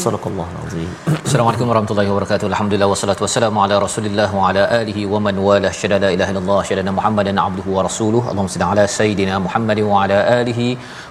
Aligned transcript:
Sadaqallahul 0.00 0.64
Azim. 0.66 1.19
Assalamualaikum 1.30 1.68
warahmatullahi 1.70 2.08
wabarakatuh. 2.10 2.46
Alhamdulillah 2.52 2.86
wassalatu 2.92 3.22
wassalamu 3.24 3.58
ala 3.64 3.74
Rasulillah 3.84 4.26
wa 4.36 4.46
ala 4.46 4.62
alihi 4.78 5.02
wa 5.12 5.18
man 5.24 5.36
wala 5.48 5.68
syada 5.80 5.98
la 6.04 6.08
ilaha 6.14 6.30
illallah 6.32 6.56
syada 6.68 6.92
Muhammadan 6.96 7.36
abduhu 7.42 7.76
wa 7.76 7.82
rasuluh. 7.86 8.22
Allahumma 8.30 8.52
salli 8.54 8.66
ala 8.72 8.84
sayidina 8.94 9.34
Muhammad 9.44 9.80
wa 9.90 10.00
ala 10.04 10.16
alihi 10.38 10.66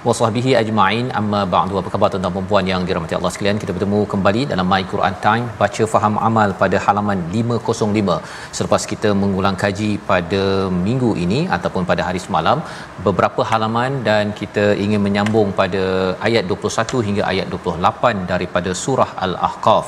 wa 0.07 0.15
sahbihi 0.19 0.55
ajma'in. 0.61 1.05
Amma 1.19 1.43
ba'du. 1.53 1.77
Apa 1.81 1.91
khabar 1.93 2.09
tuan-tuan 2.15 2.35
dan 2.39 2.49
puan 2.49 2.67
yang 2.71 2.81
dirahmati 2.89 3.17
Allah 3.19 3.31
sekalian? 3.35 3.61
Kita 3.63 3.75
bertemu 3.77 4.01
kembali 4.15 4.43
dalam 4.51 4.67
My 4.73 4.81
Quran 4.93 5.15
Time 5.27 5.45
baca 5.61 5.87
faham 5.93 6.17
amal 6.29 6.51
pada 6.63 6.79
halaman 6.87 7.21
505. 7.37 8.17
Selepas 8.59 8.81
kita 8.91 9.11
mengulang 9.23 9.57
kaji 9.63 9.89
pada 10.11 10.43
minggu 10.89 11.13
ini 11.23 11.41
ataupun 11.59 11.89
pada 11.93 12.03
hari 12.09 12.23
semalam 12.27 12.59
beberapa 13.07 13.47
halaman 13.53 14.03
dan 14.09 14.35
kita 14.41 14.67
ingin 14.87 15.03
menyambung 15.07 15.55
pada 15.63 15.85
ayat 16.29 16.43
21 16.59 17.07
hingga 17.09 17.25
ayat 17.31 17.47
28 17.63 18.29
daripada 18.35 18.69
surah 18.83 19.11
Al-Ahqaf 19.29 19.87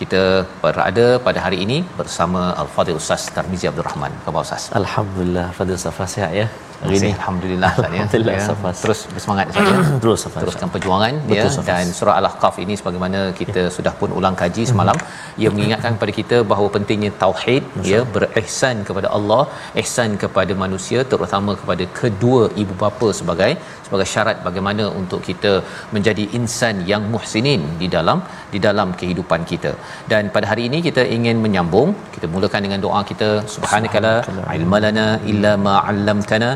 kita 0.00 0.22
berada 0.62 1.06
pada 1.26 1.38
hari 1.46 1.58
ini 1.66 1.78
bersama 2.00 2.42
Al-Fadhil 2.62 2.98
Ustaz 3.02 3.22
Tarmizi 3.36 3.66
Abdul 3.70 3.86
Rahman. 3.90 4.12
Khabar 4.24 4.42
Ustaz? 4.46 4.64
Alhamdulillah 4.82 5.46
Fadil 5.58 5.80
Safa 5.86 6.04
sihat 6.14 6.32
ya 6.40 6.46
hari 6.82 6.96
ini 7.00 7.08
alhamdulillah 7.18 7.70
Ustaz 7.76 7.90
ya. 7.96 7.98
Alhamdulillah, 7.98 8.34
Ya, 8.36 8.44
Safas. 8.50 8.76
terus 8.84 9.00
bersemangat 9.14 9.46
Ustaz 9.52 9.66
ya. 9.72 9.80
terus 10.02 10.18
Safa 10.24 10.38
teruskan 10.42 10.68
perjuangan 10.74 11.14
Betul, 11.30 11.38
ya 11.38 11.44
Safas. 11.56 11.66
dan 11.70 11.86
surah 11.98 12.14
al-ahqaf 12.20 12.54
ini 12.64 12.74
sebagaimana 12.80 13.20
kita 13.40 13.62
sudah 13.76 13.92
pun 14.00 14.12
ulang 14.20 14.36
kaji 14.42 14.64
semalam 14.70 14.96
ia 15.42 15.50
mengingatkan 15.56 15.92
kepada 15.98 16.14
kita 16.20 16.38
bahawa 16.52 16.68
pentingnya 16.76 17.12
tauhid 17.24 17.62
ya 17.92 18.00
berihsan 18.14 18.78
kepada 18.90 19.10
Allah 19.18 19.42
ihsan 19.82 20.12
kepada 20.24 20.54
manusia 20.64 21.02
terutama 21.12 21.54
kepada 21.62 21.86
kedua 22.00 22.42
ibu 22.64 22.76
bapa 22.84 23.10
sebagai 23.20 23.52
sebagai 23.86 24.08
syarat 24.14 24.38
bagaimana 24.48 24.84
untuk 25.02 25.20
kita 25.28 25.52
menjadi 25.94 26.24
insan 26.40 26.76
yang 26.92 27.04
muhsinin 27.14 27.62
di 27.82 27.88
dalam 27.96 28.18
di 28.54 28.58
dalam 28.68 28.88
kehidupan 29.00 29.40
kita 29.52 29.72
dan 30.12 30.24
pada 30.34 30.48
hari 30.50 30.64
ini 30.68 30.80
kita 30.88 31.04
ingin 31.16 31.38
menyambung 31.44 31.88
kita 32.16 32.28
mulakan 32.34 32.64
dengan 32.66 32.82
doa 32.86 33.00
kita 33.12 33.30
subhanakala 33.54 34.14
ilmalana 34.58 35.06
illa 35.32 35.52
ma 35.66 35.74
'allamtana 35.86 36.50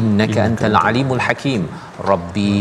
innaka 0.00 0.40
antal 0.48 0.76
alimul 0.88 1.22
hakim. 1.26 1.62
Rabbi 2.10 2.52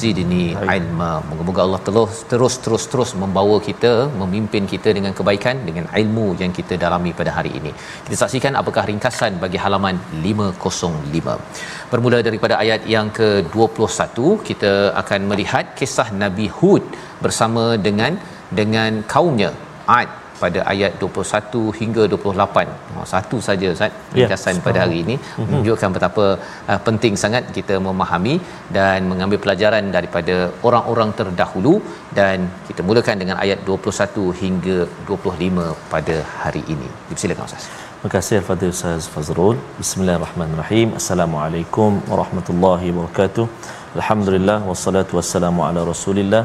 zidni 0.00 0.44
ilma. 0.76 1.10
Moga-moga 1.28 1.60
Allah 1.66 1.80
terus 1.86 2.14
terus 2.30 2.54
terus 2.64 2.84
terus 2.92 3.10
membawa 3.22 3.56
kita 3.68 3.92
memimpin 4.20 4.64
kita 4.74 4.90
dengan 4.98 5.12
kebaikan 5.18 5.56
dengan 5.68 5.86
ilmu 6.00 6.26
yang 6.42 6.52
kita 6.58 6.76
dalami 6.84 7.12
pada 7.20 7.32
hari 7.38 7.52
ini. 7.60 7.72
Kita 8.06 8.16
saksikan 8.22 8.54
apakah 8.62 8.84
ringkasan 8.90 9.34
bagi 9.44 9.60
halaman 9.64 9.98
505 10.28 11.38
bermula 11.92 12.20
daripada 12.28 12.54
ayat 12.62 12.82
yang 12.94 13.08
ke-21 13.18 14.16
kita 14.50 14.72
akan 15.02 15.20
melihat 15.32 15.66
kisah 15.80 16.08
Nabi 16.22 16.48
Hud 16.58 16.84
bersama 17.24 17.64
dengan 17.88 18.14
dengan 18.58 18.92
kaumnya 19.14 19.50
Ad 20.00 20.10
pada 20.42 20.60
ayat 20.72 20.92
21 21.02 21.62
hingga 21.80 22.02
28. 22.12 22.96
Oh, 22.96 23.06
satu 23.12 23.36
saja 23.48 23.68
Ustaz 23.74 23.92
ringkasan 24.16 24.56
pada 24.66 24.78
hari 24.84 24.96
ini 25.04 25.14
menunjukkan 25.48 25.90
betapa 25.96 26.24
uh, 26.70 26.80
penting 26.88 27.14
sangat 27.24 27.44
kita 27.58 27.76
memahami 27.86 28.34
dan 28.76 29.08
mengambil 29.10 29.40
pelajaran 29.44 29.86
daripada 29.96 30.36
orang-orang 30.68 31.12
terdahulu 31.20 31.74
dan 32.18 32.48
kita 32.68 32.82
mulakan 32.88 33.18
dengan 33.22 33.38
ayat 33.44 33.60
21 33.70 34.26
hingga 34.42 34.78
25 35.12 35.70
pada 35.94 36.18
hari 36.42 36.64
ini. 36.76 36.90
Silakan 37.22 37.46
Ustaz. 37.50 37.66
Terima 38.04 38.12
kasih 38.16 38.34
Al-Fadhil 38.40 38.72
Ustaz 38.76 39.04
Fazrul. 39.12 39.56
Bismillahirrahmanirrahim. 39.82 40.88
Assalamualaikum 41.00 41.90
warahmatullahi 42.10 42.88
wabarakatuh. 42.96 43.46
Alhamdulillah 43.98 44.58
wassalatu 44.70 45.16
wassalamu 45.18 45.62
ala 45.68 45.80
Rasulillah 45.92 46.42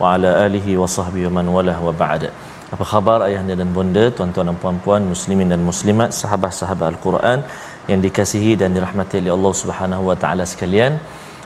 wa 0.00 0.12
ala 0.14 0.30
alihi 0.46 0.78
wa 0.82 0.88
sahbihi 0.96 1.24
wa 1.28 1.34
man 1.38 1.48
walah 1.56 1.76
wa 1.86 1.92
ba'da. 2.02 2.30
Apa 2.74 2.84
khabar 2.90 3.18
ayahanda 3.26 3.54
dan 3.60 3.70
bonda, 3.76 4.02
tuan-tuan 4.16 4.46
dan 4.48 4.58
puan-puan, 4.62 5.02
muslimin 5.12 5.48
dan 5.52 5.58
muslimat, 5.68 6.10
sahabat-sahabat 6.18 6.86
Al-Quran 6.94 7.38
yang 7.90 7.98
dikasihi 8.04 8.52
dan 8.60 8.70
dirahmati 8.76 9.18
oleh 9.22 9.32
Allah 9.36 9.54
Subhanahu 9.60 10.02
wa 10.10 10.14
taala 10.22 10.44
sekalian. 10.52 10.92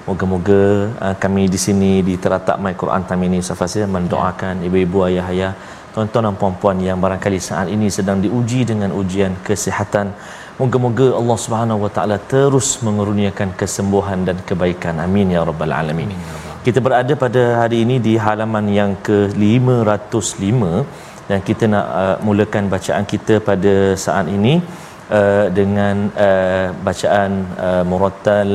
Moga-moga 0.09 0.63
uh, 1.05 1.15
kami 1.23 1.49
di 1.55 1.57
sini 1.67 1.93
di 2.09 2.15
teratak 2.25 2.61
My 2.65 2.75
Quran 2.83 3.09
Time 3.09 3.25
ini 3.29 3.39
safasnya 3.49 3.87
mendoakan 3.97 4.69
ibu-ibu 4.69 5.01
ayah-ayah 5.09 5.53
tuan-tuan 5.97 6.29
dan 6.29 6.37
puan-puan 6.43 6.77
yang 6.89 7.01
barangkali 7.05 7.41
saat 7.41 7.73
ini 7.73 7.89
sedang 7.89 8.21
diuji 8.25 8.61
dengan 8.71 8.93
ujian 9.01 9.33
kesihatan. 9.49 10.13
Moga-moga 10.61 11.09
Allah 11.21 11.39
Subhanahu 11.45 11.89
wa 11.89 11.91
taala 11.97 12.21
terus 12.35 12.69
mengurniakan 12.85 13.57
kesembuhan 13.57 14.29
dan 14.29 14.45
kebaikan. 14.45 15.01
Amin 15.07 15.33
ya 15.33 15.41
rabbal 15.49 15.73
alamin. 15.81 16.13
Kita 16.67 16.85
berada 16.85 17.13
pada 17.25 17.43
hari 17.65 17.81
ini 17.85 17.97
di 17.97 18.13
halaman 18.27 18.69
yang 18.81 18.93
ke-505 19.09 20.61
dan 21.30 21.40
kita 21.48 21.64
nak 21.74 21.86
uh, 22.02 22.18
mulakan 22.28 22.64
bacaan 22.74 23.06
kita 23.14 23.34
pada 23.50 23.74
saat 24.06 24.28
ini 24.38 24.54
uh, 25.18 25.46
dengan 25.60 25.96
uh, 26.28 26.68
bacaan 26.88 27.32
uh, 27.68 27.84
murattal 27.90 28.52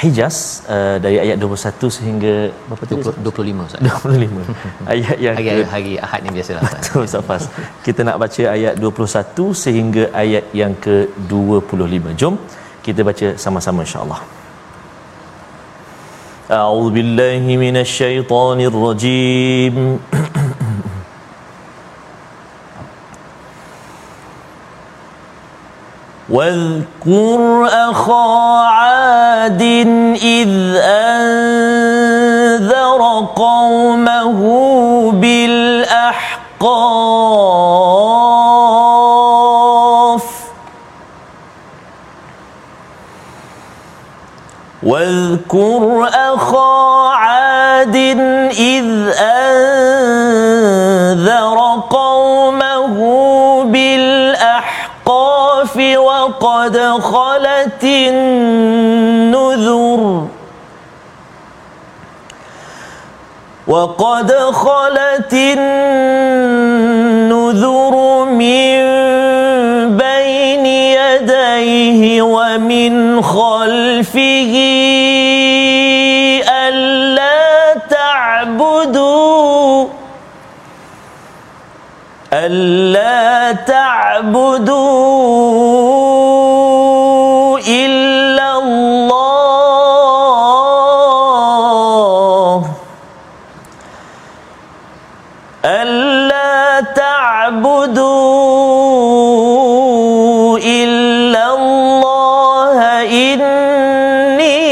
Hijaz 0.00 0.36
uh, 0.74 0.96
dari 1.04 1.16
ayat 1.22 1.36
21 1.44 1.96
sehingga 1.96 2.34
berapa 2.68 2.84
tadi 2.88 3.02
20, 3.04 3.24
25 3.26 3.68
Ustaz. 3.68 3.80
25 3.84 4.88
ayat 4.94 5.16
yang 5.24 5.36
Hari, 5.38 5.48
ke 5.48 5.56
hari 5.74 5.92
Ahad 6.06 6.20
ni 6.24 6.30
biasalah 6.36 6.62
Ustaz. 6.68 6.82
Betul 6.88 7.06
Safas. 7.14 7.42
Kita 7.86 8.00
nak 8.08 8.16
baca 8.22 8.42
ayat 8.56 8.74
21 8.80 9.62
sehingga 9.64 10.02
ayat 10.22 10.44
yang 10.60 10.74
ke-25. 10.86 12.04
Jom 12.22 12.34
kita 12.86 13.00
baca 13.10 13.26
sama-sama 13.46 13.82
insya-Allah. 13.88 14.22
أعوذ 16.50 16.90
بالله 16.90 17.46
من 17.46 17.76
الشيطان 17.86 18.58
الرجيم 18.70 19.74
واذكر 26.35 27.67
أخا 27.71 28.67
عاد 28.67 29.61
إذ 30.21 30.75
أنذر 31.15 32.21
قومه 33.35 34.41
بالأحقاف. 35.11 36.25
واذكر 44.83 46.09
أخا 46.13 47.09
عاد 47.09 47.95
إذ 48.51 49.09
أنذر 49.19 49.34
وقد 56.45 56.77
خلت 57.01 57.83
النذر 57.83 59.41
وقد 63.67 64.31
خلت 64.31 65.33
النذر 65.33 66.65
من 68.25 68.77
بين 69.97 70.65
يديه 70.65 72.21
ومن 72.21 73.21
خلفه 73.21 74.53
ألا 76.49 77.73
تعبدوا 77.89 79.87
ألا 82.33 83.51
تعبدوا 83.51 85.15
إني 103.11 104.65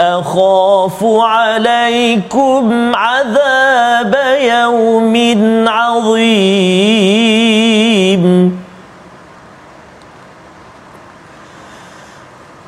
أخاف 0.00 1.04
عليكم 1.04 2.94
عذاب 2.94 4.14
يوم 4.40 5.14
عظيم. 5.68 7.04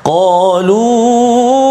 قالوا 0.05 1.67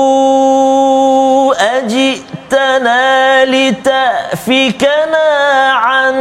أجئتنا 1.77 3.45
لتأفكنا 3.45 5.27
عن 5.71 6.15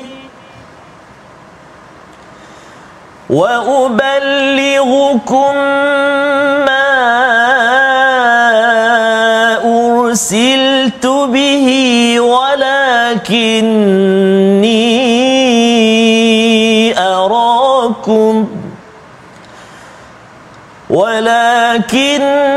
وأبلغكم 3.30 4.36
ما 6.66 6.89
أرسلت 9.65 11.06
به 11.06 11.68
ولكني 12.19 13.60
ولكني 20.89 22.50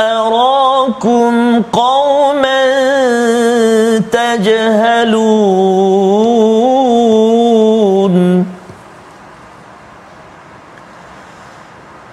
أراكم 0.00 1.62
قوما 1.72 2.62
تجهلون. 4.12 5.52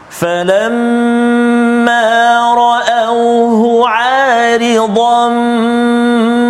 فلما 0.09 2.09
رأوه 2.53 3.89
عارضا 3.89 5.29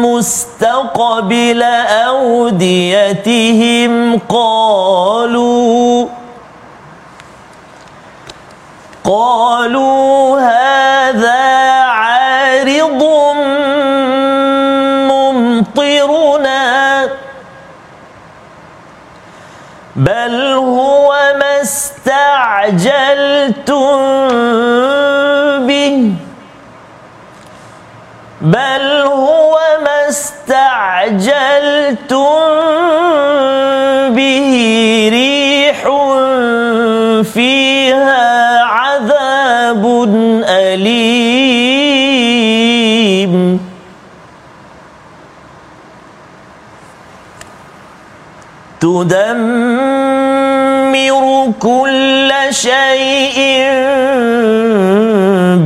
مستقبل 0.02 1.64
أوديتهم 2.10 3.92
قالوا 4.30 5.49
استعجلتم 22.70 23.98
به 25.68 26.12
بل 28.42 29.02
هو 29.06 29.60
ما 29.84 30.08
استعجلتم 30.10 31.30
به. 34.16 35.10
ريح 35.12 35.84
فيها 37.34 38.64
عذاب 38.64 39.84
أليم. 40.48 41.80
تدمر 48.82 49.70
كل 51.60 52.34
شيء 52.50 53.38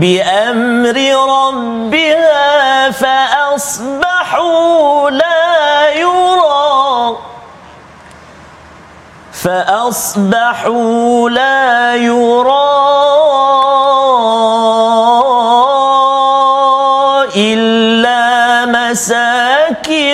بأمر 0.02 0.98
ربها 1.30 2.92
فأصبحوا 2.92 4.30
لا 5.10 5.90
يرى. 5.90 7.18
فأصبحوا 9.44 11.30
لا 11.30 11.96
يرى 11.96 12.74
إلا 17.36 18.66
مساكنهم. 18.66 20.14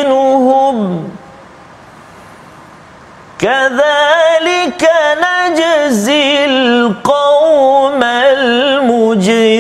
كذلك 3.40 4.84
نجزي 5.24 6.46
القوم 6.46 8.04
المجرمين. 8.04 9.60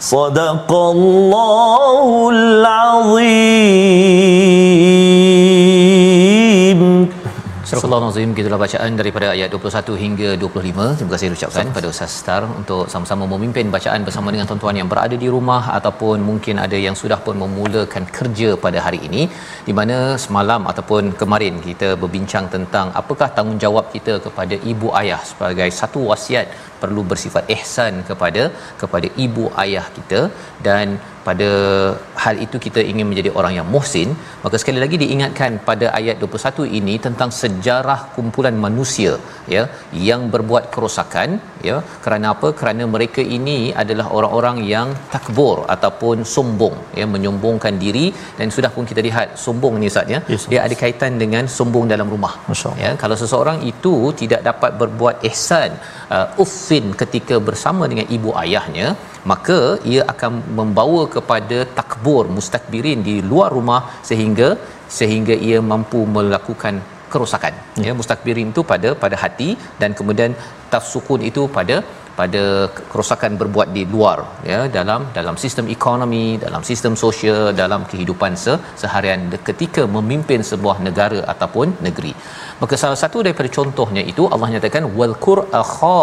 صدق 0.00 0.72
الله 0.72 2.30
العظيم. 2.32 4.35
Surah 7.68 7.96
Al-Azim 7.98 8.30
gitulah 8.38 8.58
bacaan 8.62 8.90
daripada 8.98 9.26
ayat 9.34 9.48
21 9.54 9.94
hingga 10.02 10.28
25. 10.42 10.84
Terima 10.98 11.10
kasih 11.14 11.30
ucapkan 11.36 11.72
pada 11.76 11.86
Ustaz 11.92 12.12
Star 12.20 12.42
untuk 12.58 12.82
sama-sama 12.92 13.24
memimpin 13.32 13.72
bacaan 13.76 14.06
bersama 14.06 14.28
dengan 14.34 14.46
tuan-tuan 14.50 14.76
yang 14.80 14.88
berada 14.92 15.16
di 15.22 15.28
rumah 15.34 15.62
ataupun 15.78 16.22
mungkin 16.28 16.62
ada 16.64 16.78
yang 16.84 16.96
sudah 17.00 17.18
pun 17.26 17.34
memulakan 17.42 18.04
kerja 18.18 18.50
pada 18.64 18.78
hari 18.86 19.00
ini 19.08 19.22
di 19.68 19.74
mana 19.78 19.96
semalam 20.24 20.62
ataupun 20.72 21.18
kemarin 21.22 21.56
kita 21.66 21.88
berbincang 22.02 22.46
tentang 22.54 22.94
apakah 23.00 23.28
tanggungjawab 23.38 23.88
kita 23.96 24.16
kepada 24.26 24.54
ibu 24.72 24.94
ayah 25.02 25.20
sebagai 25.32 25.68
satu 25.80 26.02
wasiat 26.12 26.46
perlu 26.82 27.04
bersifat 27.12 27.44
ihsan 27.56 27.94
kepada 28.08 28.44
kepada 28.82 29.10
ibu 29.26 29.44
ayah 29.64 29.86
kita. 29.98 30.22
Dan 30.68 30.86
pada 31.26 31.50
hal 32.22 32.34
itu 32.44 32.56
kita 32.66 32.80
ingin 32.90 33.06
menjadi 33.10 33.30
orang 33.38 33.52
yang 33.58 33.68
muhsin. 33.74 34.10
Maka 34.44 34.56
sekali 34.62 34.78
lagi 34.82 34.96
diingatkan 35.02 35.52
pada 35.68 35.86
ayat 35.98 36.16
21 36.24 36.66
ini 36.78 36.94
tentang 37.06 37.30
sejarah 37.40 37.98
kumpulan 38.16 38.56
manusia 38.66 39.12
ya 39.54 39.62
yang 40.08 40.22
berbuat 40.34 40.64
kerosakan 40.74 41.30
ya. 41.68 41.76
Kerana 42.04 42.26
apa? 42.34 42.50
Kerana 42.60 42.86
mereka 42.94 43.24
ini 43.38 43.58
adalah 43.82 44.06
orang-orang 44.18 44.58
yang 44.74 44.88
takbur 45.14 45.56
ataupun 45.76 46.16
sombong 46.34 46.76
ya 47.00 47.06
menyombongkan 47.14 47.74
diri. 47.84 48.06
Dan 48.38 48.54
sudah 48.56 48.70
pun 48.76 48.86
kita 48.92 49.02
lihat 49.08 49.28
sombong 49.46 49.76
ni 49.82 49.90
Ustaz 49.92 50.14
ya. 50.14 50.20
Yes, 50.34 50.46
dia 50.52 50.60
ada 50.66 50.76
kaitan 50.82 51.14
dengan 51.24 51.44
sombong 51.58 51.86
dalam 51.94 52.08
rumah 52.14 52.34
ya. 52.84 52.92
Kalau 53.02 53.18
seseorang 53.24 53.58
itu 53.72 53.94
tidak 54.22 54.40
dapat 54.50 54.72
berbuat 54.82 55.16
ihsan 55.30 55.70
uh, 56.16 56.26
uffin 56.76 56.86
ketika 57.02 57.36
bersama 57.48 57.84
dengan 57.90 58.06
ibu 58.16 58.30
ayahnya 58.42 58.88
maka 59.30 59.58
ia 59.92 60.02
akan 60.12 60.32
membawa 60.58 61.02
kepada 61.14 61.58
takbur 61.78 62.24
mustakbirin 62.36 63.00
di 63.08 63.16
luar 63.30 63.50
rumah 63.58 63.82
sehingga 64.08 64.48
sehingga 64.98 65.34
ia 65.48 65.58
mampu 65.72 66.00
melakukan 66.16 66.74
kerosakan. 67.12 67.54
Ya 67.86 67.92
mustakbirin 68.00 68.50
itu 68.52 68.62
pada 68.72 68.88
pada 69.02 69.16
hati 69.22 69.48
dan 69.80 69.90
kemudian 69.98 70.32
tafsukun 70.72 71.22
itu 71.30 71.42
pada 71.56 71.76
pada 72.18 72.42
kerosakan 72.90 73.32
berbuat 73.40 73.68
di 73.76 73.82
luar 73.94 74.18
ya 74.50 74.60
dalam 74.76 75.00
dalam 75.16 75.36
sistem 75.42 75.66
ekonomi 75.76 76.24
dalam 76.44 76.62
sistem 76.68 76.94
sosial 77.04 77.40
dalam 77.60 77.82
kehidupan 77.90 78.32
se, 78.44 78.54
seharian 78.82 79.20
ketika 79.48 79.82
memimpin 79.96 80.42
sebuah 80.50 80.76
negara 80.86 81.20
ataupun 81.32 81.76
negeri 81.86 82.12
maka 82.62 82.74
salah 82.82 82.98
satu 83.02 83.18
daripada 83.26 83.48
contohnya 83.56 84.02
itu 84.12 84.22
Allah 84.34 84.48
nyatakan 84.54 84.84
wal 84.98 85.14
qur 85.24 85.38
akha 85.62 85.98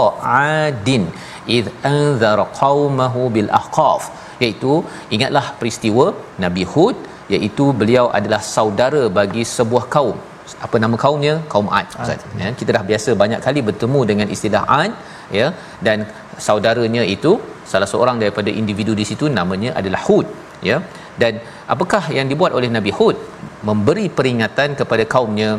adin 0.65 1.05
id 1.57 1.65
anzara 1.93 2.45
qaumahu 2.63 3.21
bil 3.35 3.49
ahqaf. 3.61 4.03
Iaitu 4.43 4.73
ingatlah 5.15 5.45
peristiwa 5.59 6.05
Nabi 6.43 6.63
Hud 6.73 6.97
iaitu 7.35 7.65
beliau 7.81 8.05
adalah 8.19 8.41
saudara 8.55 9.03
bagi 9.19 9.43
sebuah 9.57 9.85
kaum. 9.95 10.17
Apa 10.65 10.77
nama 10.83 10.95
kaumnya? 11.03 11.33
Kaum 11.51 11.67
Ad 11.79 11.87
Ustaz. 12.03 12.21
Ya 12.41 12.49
kita 12.59 12.69
dah 12.77 12.83
biasa 12.89 13.09
banyak 13.23 13.39
kali 13.47 13.59
bertemu 13.69 13.99
dengan 14.11 14.27
istilah 14.35 14.63
Ad 14.81 14.93
ya. 15.39 15.47
Dan 15.87 15.97
saudaranya 16.47 17.03
itu 17.15 17.31
salah 17.71 17.89
seorang 17.93 18.17
daripada 18.23 18.49
individu 18.61 18.93
di 19.01 19.05
situ 19.09 19.27
namanya 19.39 19.71
adalah 19.81 20.01
Hud 20.07 20.27
ya. 20.69 20.77
Dan 21.21 21.33
apakah 21.73 22.03
yang 22.17 22.27
dibuat 22.31 22.51
oleh 22.59 22.69
Nabi 22.77 22.91
Hud? 22.99 23.17
Memberi 23.69 24.05
peringatan 24.17 24.69
kepada 24.79 25.03
kaumnya 25.13 25.49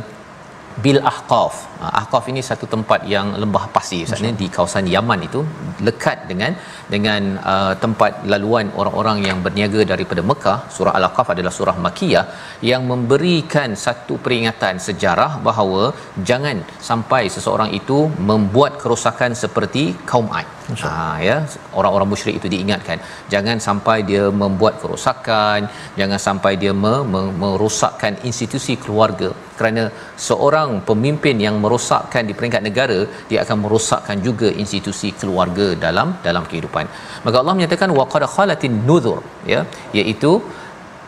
bil 0.85 0.99
ahqaf. 1.11 1.55
Ha, 1.81 1.87
ahqaf 2.01 2.25
ini 2.33 2.41
satu 2.49 2.67
tempat 2.75 3.01
yang 3.15 3.27
lembah 3.43 3.65
pasir 3.75 4.03
sebenarnya 4.09 4.39
di 4.43 4.49
kawasan 4.55 4.87
Yaman 4.95 5.21
itu 5.29 5.41
lekat 5.87 6.19
dengan 6.31 6.53
dengan 6.95 7.23
uh, 7.53 7.75
tempat 7.85 8.13
laluan 8.33 8.69
orang-orang 8.81 9.19
yang 9.29 9.39
berniaga 9.47 9.83
daripada 9.93 10.25
Mekah. 10.31 10.59
Surah 10.77 10.95
al-ahqaf 10.99 11.31
adalah 11.35 11.53
surah 11.59 11.77
makiyah 11.87 12.25
yang 12.71 12.85
memberikan 12.93 13.71
satu 13.87 14.17
peringatan 14.25 14.77
sejarah 14.89 15.33
bahawa 15.49 15.85
jangan 16.31 16.59
sampai 16.91 17.23
seseorang 17.37 17.73
itu 17.81 18.01
membuat 18.31 18.75
kerosakan 18.83 19.33
seperti 19.45 19.85
kaum 20.13 20.29
Ad 20.41 20.49
ha, 20.83 21.21
ya. 21.29 21.37
Orang-orang 21.79 22.09
musyrik 22.13 22.35
itu 22.41 22.49
diingatkan 22.55 22.99
jangan 23.33 23.57
sampai 23.67 23.97
dia 24.11 24.25
membuat 24.43 24.75
kerosakan 24.83 25.69
jangan 26.01 26.21
sampai 26.27 26.53
dia 26.63 26.73
me- 26.85 27.05
me- 27.13 27.33
merosakkan 27.43 28.15
institusi 28.31 28.75
keluarga. 28.85 29.31
Kerana 29.59 29.83
seorang 30.29 30.71
pemimpin 30.89 31.37
yang 31.47 31.57
merosakkan 31.65 32.23
di 32.29 32.35
peringkat 32.39 32.63
negara 32.69 32.99
dia 33.31 33.39
akan 33.45 33.59
merosakkan 33.65 34.19
juga 34.29 34.49
institusi 34.65 35.11
keluarga 35.21 35.67
dalam 35.87 36.11
dalam 36.27 36.45
kehidupan. 36.51 36.87
Maka 37.27 37.37
Allah 37.43 37.55
menyatakan 37.59 37.91
waqad 38.01 38.25
khalatin 38.35 38.77
nuzur 38.89 39.21
ya. 39.55 39.63
Iaitu 39.99 40.33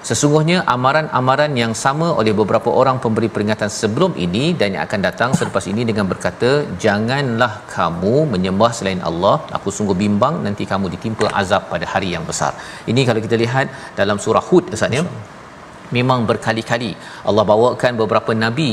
sesungguhnya 0.09 0.59
amaran-amaran 0.75 1.53
yang 1.61 1.73
sama 1.85 2.09
oleh 2.21 2.33
beberapa 2.41 2.71
orang 2.81 2.97
pemberi 3.05 3.29
peringatan 3.35 3.71
sebelum 3.79 4.13
ini 4.27 4.45
dan 4.61 4.69
yang 4.75 4.85
akan 4.87 5.01
datang 5.07 5.31
selepas 5.39 5.65
ini 5.73 5.83
dengan 5.91 6.07
berkata 6.13 6.51
janganlah 6.85 7.53
kamu 7.77 8.15
menyembah 8.35 8.71
selain 8.79 9.01
Allah. 9.11 9.37
Aku 9.59 9.71
sungguh 9.77 9.97
bimbang 10.05 10.37
nanti 10.47 10.67
kamu 10.73 10.89
ditimpa 10.95 11.29
azab 11.41 11.65
pada 11.73 11.89
hari 11.95 12.11
yang 12.17 12.27
besar. 12.31 12.53
Ini 12.93 13.03
kalau 13.09 13.23
kita 13.27 13.39
lihat 13.45 13.67
dalam 14.01 14.21
surah 14.27 14.45
Hud 14.51 14.67
Ustaz 14.77 14.99
ya. 14.99 15.05
Memang 15.97 16.21
berkali-kali 16.29 16.93
Allah 17.29 17.45
bawakan 17.51 17.93
beberapa 18.01 18.33
nabi 18.45 18.71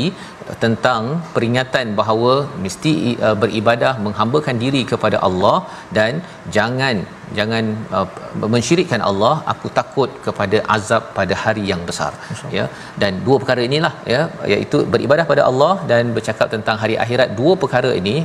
tentang 0.64 1.04
peringatan 1.36 1.88
bahawa 2.00 2.34
mesti 2.64 2.94
uh, 3.28 3.36
beribadah 3.42 3.94
menghambakan 4.06 4.58
diri 4.64 4.82
kepada 4.92 5.18
Allah 5.28 5.58
dan 5.98 6.22
jangan 6.56 7.06
jangan 7.38 7.64
uh, 7.98 8.08
mensyirikkan 8.54 9.02
Allah 9.10 9.34
aku 9.54 9.68
takut 9.80 10.10
kepada 10.26 10.58
azab 10.76 11.04
pada 11.18 11.34
hari 11.44 11.64
yang 11.72 11.82
besar. 11.90 12.12
Ya 12.58 12.66
dan 13.02 13.14
dua 13.26 13.38
perkara 13.42 13.62
inilah 13.70 13.94
ya 14.14 14.22
iaitu 14.54 14.80
beribadah 14.94 15.26
pada 15.32 15.44
Allah 15.50 15.74
dan 15.92 16.14
bercakap 16.18 16.48
tentang 16.56 16.78
hari 16.84 16.96
akhirat. 17.04 17.30
Dua 17.40 17.54
perkara 17.64 17.92
ini 18.02 18.16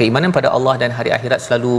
keimanan 0.00 0.32
pada 0.38 0.50
Allah 0.56 0.74
dan 0.82 0.92
hari 0.98 1.12
akhirat 1.18 1.42
selalu 1.46 1.74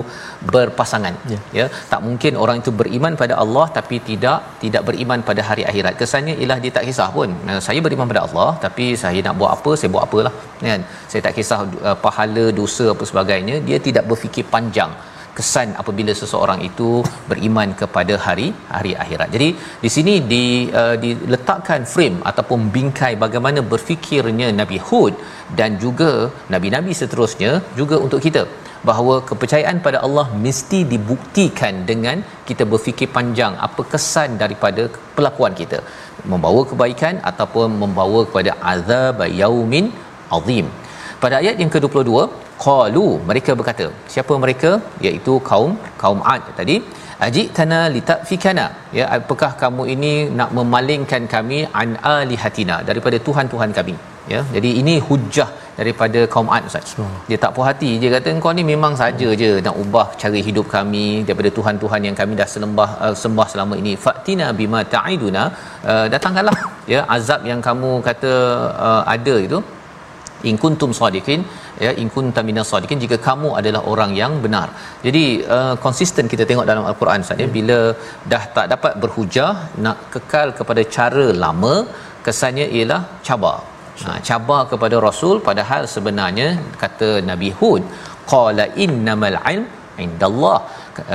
berpasangan. 0.54 1.16
Ya, 1.34 1.40
ya 1.60 1.66
tak 1.92 2.02
mungkin 2.08 2.34
orang 2.46 2.60
itu 2.64 2.74
beriman 2.82 3.16
pada 3.24 3.36
Allah 3.44 3.66
tapi 3.80 4.00
tidak 4.10 4.40
tidak 4.64 4.86
beriman 4.90 5.22
pada 5.32 5.44
hari 5.50 5.66
akhirat. 5.72 5.96
Kesannya 6.04 6.36
ialah 6.42 6.60
dia 6.66 6.74
tak 6.78 6.86
kisah 6.90 7.10
pun. 7.18 7.30
Saya 7.68 7.82
beriman 7.88 8.10
pada 8.14 8.24
Allah 8.28 8.50
tapi 8.66 8.88
saya 9.04 9.22
nak 9.28 9.38
buat 9.42 9.52
apa 9.58 9.74
saya 9.82 9.92
buat 9.96 10.06
apalah. 10.08 10.34
Kan? 10.70 10.82
Saya 11.12 11.22
tak 11.28 11.36
kisah 11.40 11.60
uh, 11.90 11.98
pahala 12.08 12.48
dosa 12.62 12.88
apa 12.96 13.04
sebagainya. 13.12 13.58
Dia 13.70 13.78
tidak 13.90 14.06
berfikir 14.12 14.46
panjang 14.56 14.94
kesan 15.38 15.70
apabila 15.82 16.14
seseorang 16.22 16.60
itu 16.70 16.90
beriman 17.32 17.72
kepada 17.82 18.16
hari 18.26 18.48
hari 18.76 18.94
akhirat. 19.04 19.30
Jadi 19.36 19.50
di 19.84 19.90
sini 19.96 20.14
di 20.32 20.44
uh, 20.82 20.96
diletakkan 21.04 21.84
frame 21.94 22.18
ataupun 22.30 22.70
bingkai 22.78 23.14
bagaimana 23.26 23.62
berfikirnya 23.74 24.48
Nabi 24.62 24.80
Hud 24.88 25.14
dan 25.60 25.78
juga 25.84 26.12
nabi-nabi 26.54 26.94
seterusnya 27.02 27.52
juga 27.80 27.98
untuk 28.06 28.22
kita 28.28 28.44
bahawa 28.90 29.16
kepercayaan 29.30 29.78
pada 29.86 30.00
Allah 30.06 30.26
mesti 30.46 30.80
dibuktikan 30.94 31.76
dengan 31.92 32.18
kita 32.50 32.64
berfikir 32.72 33.10
panjang 33.18 33.54
apa 33.68 33.82
kesan 33.94 34.32
daripada 34.44 34.84
pelakuan 35.18 35.54
kita 35.62 35.80
membawa 36.32 36.62
kebaikan 36.72 37.16
ataupun 37.32 37.78
membawa 37.84 38.22
kepada 38.30 38.54
azab 38.74 39.22
yaumin 39.42 39.88
azim. 40.38 40.68
Pada 41.24 41.36
ayat 41.42 41.56
yang 41.62 41.72
ke-22 41.76 42.12
qalu 42.66 43.08
mereka 43.30 43.52
berkata 43.60 43.88
siapa 44.14 44.34
mereka? 44.44 44.72
Iaitu 45.06 45.36
kaum 45.52 45.74
kaum 46.04 46.22
Ad 46.36 46.46
tadi. 46.60 46.78
Ajitana 47.26 47.80
litafikana. 47.94 48.66
Ya 48.98 49.06
apakah 49.18 49.52
kamu 49.62 49.84
ini 49.94 50.12
nak 50.40 50.50
memalingkan 50.58 51.24
kami 51.36 51.60
an 51.82 51.90
alihatina 52.18 52.76
daripada 52.90 53.20
tuhan-tuhan 53.28 53.72
kami? 53.78 53.96
Ya 54.34 54.42
jadi 54.56 54.70
ini 54.82 54.94
hujah 55.08 55.50
daripada 55.78 56.20
kaum 56.34 56.50
Ad 56.56 56.64
Ustaz. 56.70 56.92
Dia 57.30 57.38
tak 57.44 57.52
puas 57.56 57.68
hati. 57.70 57.92
Dia 58.02 58.10
kata 58.16 58.30
engkau 58.36 58.52
ni 58.58 58.64
memang 58.72 58.94
saja 59.02 59.30
je 59.42 59.50
nak 59.68 59.76
ubah 59.84 60.08
cara 60.22 60.40
hidup 60.48 60.68
kami 60.76 61.06
daripada 61.28 61.52
tuhan-tuhan 61.58 62.02
yang 62.08 62.16
kami 62.22 62.36
dah 62.42 62.50
sembah 62.56 62.90
uh, 63.06 63.16
sembah 63.24 63.48
selama 63.54 63.76
ini. 63.82 63.94
Fatina 64.06 64.50
bima 64.60 64.82
ta'iduna. 64.96 65.44
Uh, 65.92 66.06
datangkanlah 66.16 66.58
ya 66.94 67.02
azab 67.18 67.42
yang 67.52 67.64
kamu 67.70 67.92
kata 68.10 68.34
uh, 68.90 69.04
ada 69.16 69.38
itu. 69.48 69.62
In 70.50 70.56
kuntum 70.64 70.92
sadiqin 70.98 71.42
ya 71.86 71.92
in 72.02 72.10
minas 72.50 72.70
sadiqin 72.74 73.00
jika 73.06 73.18
kamu 73.28 73.50
adalah 73.60 73.82
orang 73.92 74.12
yang 74.22 74.34
benar. 74.46 74.68
Jadi 75.06 75.24
konsisten 75.86 76.26
uh, 76.28 76.32
kita 76.34 76.44
tengok 76.50 76.68
dalam 76.72 76.86
al-Quran 76.92 77.26
Ustaz 77.26 77.44
ya. 77.44 77.48
Bila 77.58 77.80
dah 78.34 78.44
tak 78.58 78.68
dapat 78.74 78.94
berhujah 79.04 79.52
nak 79.86 79.98
kekal 80.16 80.50
kepada 80.60 80.84
cara 80.98 81.26
lama 81.46 81.76
kesannya 82.28 82.68
ialah 82.78 83.02
cabar. 83.30 83.58
Ha, 84.06 84.12
cabar 84.28 84.62
kepada 84.72 84.96
rasul 85.08 85.36
padahal 85.48 85.84
sebenarnya 85.94 86.50
kata 86.82 87.10
Nabi 87.30 87.50
Hud 87.60 87.84
qala 88.34 88.66
innamal 88.86 89.38
ilm 89.54 89.66
indallah. 90.06 90.60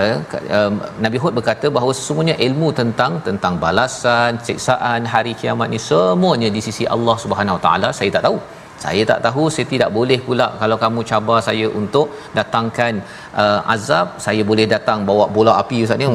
Uh, 0.01 0.17
uh, 0.57 0.73
Nabi 1.05 1.19
Hud 1.23 1.33
berkata 1.39 1.67
bahawa 1.77 1.93
sesungguhnya 1.99 2.35
ilmu 2.47 2.69
tentang 2.81 3.13
tentang 3.29 3.55
balasan 3.65 4.39
siksaan 4.49 5.03
hari 5.13 5.33
kiamat 5.41 5.71
ni 5.75 5.81
semuanya 5.91 6.49
di 6.57 6.61
sisi 6.67 6.85
Allah 6.97 7.17
Subhanahu 7.25 7.57
Wa 7.59 7.63
Taala 7.67 7.89
saya 7.99 8.11
tak 8.17 8.25
tahu 8.27 8.39
saya 8.85 9.03
tak 9.11 9.19
tahu 9.27 9.43
saya 9.55 9.67
tidak 9.73 9.91
boleh 9.97 10.19
pula 10.27 10.47
kalau 10.61 10.77
kamu 10.85 11.01
cabar 11.11 11.39
saya 11.49 11.67
untuk 11.81 12.07
datangkan 12.39 12.93
uh, 13.43 13.61
azab 13.75 14.07
saya 14.27 14.43
boleh 14.51 14.67
datang 14.75 14.99
bawa 15.09 15.25
bola 15.37 15.53
api 15.63 15.79
ustaz 15.85 16.01
ni. 16.03 16.09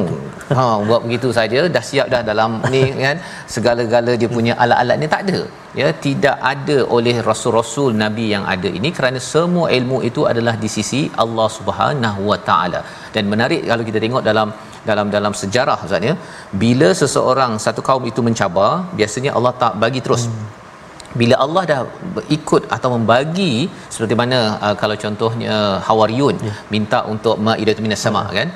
Ha 0.58 0.64
buat 0.88 1.00
begitu 1.06 1.28
saja 1.38 1.62
dah 1.76 1.84
siap 1.90 2.06
dah 2.14 2.20
dalam 2.30 2.52
ni 2.74 2.82
kan. 3.04 3.16
Segala-gala 3.54 4.12
dia 4.22 4.30
punya 4.36 4.54
alat-alat 4.64 4.98
ni 5.02 5.08
tak 5.14 5.22
ada. 5.26 5.40
Ya 5.80 5.88
tidak 6.06 6.36
ada 6.52 6.76
oleh 6.96 7.16
rasul-rasul 7.30 7.90
nabi 8.04 8.26
yang 8.34 8.44
ada 8.54 8.70
ini 8.78 8.90
kerana 8.98 9.18
semua 9.32 9.66
ilmu 9.78 9.98
itu 10.10 10.22
adalah 10.32 10.54
di 10.64 10.70
sisi 10.76 11.02
Allah 11.24 11.48
Subhanahu 11.58 12.22
Wa 12.32 12.38
Taala. 12.50 12.82
Dan 13.16 13.24
menarik 13.32 13.62
kalau 13.70 13.84
kita 13.90 14.00
tengok 14.06 14.24
dalam 14.30 14.50
dalam 14.88 15.06
dalam 15.16 15.32
sejarah 15.40 15.78
ustaz 15.86 16.08
ya 16.10 16.14
bila 16.62 16.88
seseorang 17.02 17.52
satu 17.66 17.82
kaum 17.88 18.04
itu 18.12 18.22
mencabar 18.28 18.70
biasanya 19.00 19.32
Allah 19.38 19.54
tak 19.64 19.74
bagi 19.84 20.02
terus. 20.06 20.24
Hmm 20.28 20.58
bila 21.20 21.36
Allah 21.44 21.62
dah 21.72 21.80
ikut 22.36 22.62
atau 22.76 22.88
membagi 22.96 23.52
seperti 23.94 24.16
mana 24.22 24.40
uh, 24.64 24.74
kalau 24.82 24.96
contohnya 25.04 25.54
Hawariyun 25.86 26.36
ya. 26.48 26.54
minta 26.74 27.00
untuk 27.14 27.36
ma'idatun 27.48 27.84
minas 27.86 28.04
sama 28.06 28.24
ya. 28.28 28.34
kan 28.40 28.50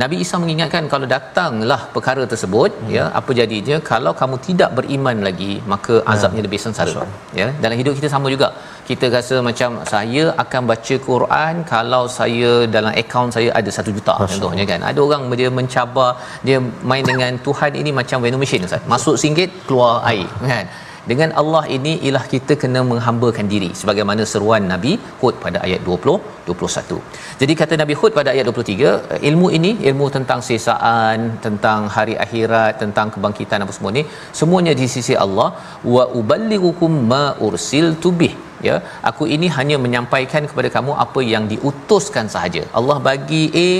Nabi 0.00 0.16
Isa 0.22 0.36
mengingatkan 0.42 0.84
kalau 0.92 1.06
datanglah 1.12 1.78
perkara 1.94 2.22
tersebut 2.32 2.70
hmm. 2.78 2.88
ya 2.94 3.04
apa 3.18 3.30
jadinya 3.38 3.76
kalau 3.90 4.12
kamu 4.20 4.36
tidak 4.46 4.70
beriman 4.78 5.18
lagi 5.26 5.52
maka 5.72 5.94
ya. 5.98 6.06
azabnya 6.12 6.42
lebih 6.46 6.60
sengsara 6.64 6.92
Asal. 6.92 7.06
ya 7.40 7.46
dalam 7.64 7.76
hidup 7.80 7.94
kita 7.98 8.08
sama 8.14 8.32
juga 8.34 8.48
kita 8.88 9.06
rasa 9.16 9.36
macam 9.48 9.70
saya 9.92 10.24
akan 10.44 10.62
baca 10.70 10.96
Quran 11.10 11.54
kalau 11.72 12.02
saya 12.18 12.50
dalam 12.76 12.92
akaun 13.02 13.30
saya 13.36 13.50
ada 13.60 13.70
satu 13.76 13.92
juta 13.98 14.14
Asal. 14.16 14.28
contohnya 14.32 14.66
kan 14.72 14.82
ada 14.90 15.00
orang 15.06 15.22
dia 15.42 15.52
mencabar 15.60 16.10
dia 16.48 16.58
main 16.92 17.06
dengan 17.10 17.38
Tuhan 17.46 17.72
ini 17.82 17.92
macam 18.00 18.18
vending 18.26 18.42
machine 18.44 18.66
Ustaz 18.70 18.90
masuk 18.94 19.16
singgit 19.24 19.52
keluar 19.70 19.94
air 20.12 20.28
kan 20.52 20.66
dengan 21.10 21.30
Allah 21.40 21.64
ini 21.76 21.92
ialah 22.06 22.24
kita 22.32 22.54
kena 22.62 22.80
menghambakan 22.90 23.46
diri 23.52 23.70
sebagaimana 23.80 24.22
seruan 24.32 24.64
Nabi 24.72 24.92
Hud 25.20 25.34
pada 25.44 25.58
ayat 25.66 25.80
20 25.88 26.36
21. 26.48 26.98
Jadi 27.40 27.52
kata 27.60 27.74
Nabi 27.82 27.94
Hud 28.00 28.12
pada 28.18 28.30
ayat 28.34 28.44
23, 28.50 29.20
ilmu 29.28 29.48
ini 29.58 29.70
ilmu 29.90 30.06
tentang 30.16 30.40
sisaan, 30.48 31.20
tentang 31.46 31.80
hari 31.96 32.14
akhirat, 32.24 32.72
tentang 32.82 33.10
kebangkitan 33.14 33.64
apa 33.66 33.74
semua 33.76 33.92
ni 33.98 34.02
semuanya 34.40 34.74
di 34.80 34.88
sisi 34.96 35.16
Allah. 35.26 35.48
Wa 35.96 36.04
uballighukum 36.20 36.92
ma 37.12 37.24
ursiltu 37.48 38.10
bih. 38.22 38.34
Ya 38.66 38.76
aku 39.10 39.24
ini 39.36 39.46
hanya 39.56 39.76
menyampaikan 39.84 40.42
kepada 40.50 40.68
kamu 40.76 40.92
apa 41.04 41.20
yang 41.32 41.46
diutuskan 41.52 42.26
sahaja. 42.34 42.62
Allah 42.78 42.98
bagi 43.08 43.44
A 43.66 43.70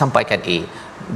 sampaikan 0.00 0.40
A 0.54 0.58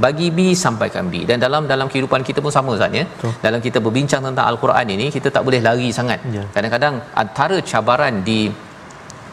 bagi 0.05 0.27
B 0.37 0.39
sampaikan 0.65 1.05
B. 1.13 1.25
Dan 1.29 1.37
dalam 1.45 1.63
dalam 1.73 1.87
kehidupan 1.91 2.21
kita 2.29 2.39
pun 2.45 2.53
sama 2.57 2.77
Ustaz 2.77 2.93
ya. 2.99 3.05
Dalam 3.45 3.59
kita 3.65 3.77
berbincang 3.87 4.21
tentang 4.27 4.45
al-Quran 4.51 4.87
ini 4.95 5.07
kita 5.17 5.29
tak 5.35 5.43
boleh 5.47 5.61
lari 5.67 5.89
sangat. 5.99 6.19
Ya. 6.37 6.43
kadang-kadang 6.55 6.95
antara 7.23 7.57
cabaran 7.71 8.15
di 8.29 8.39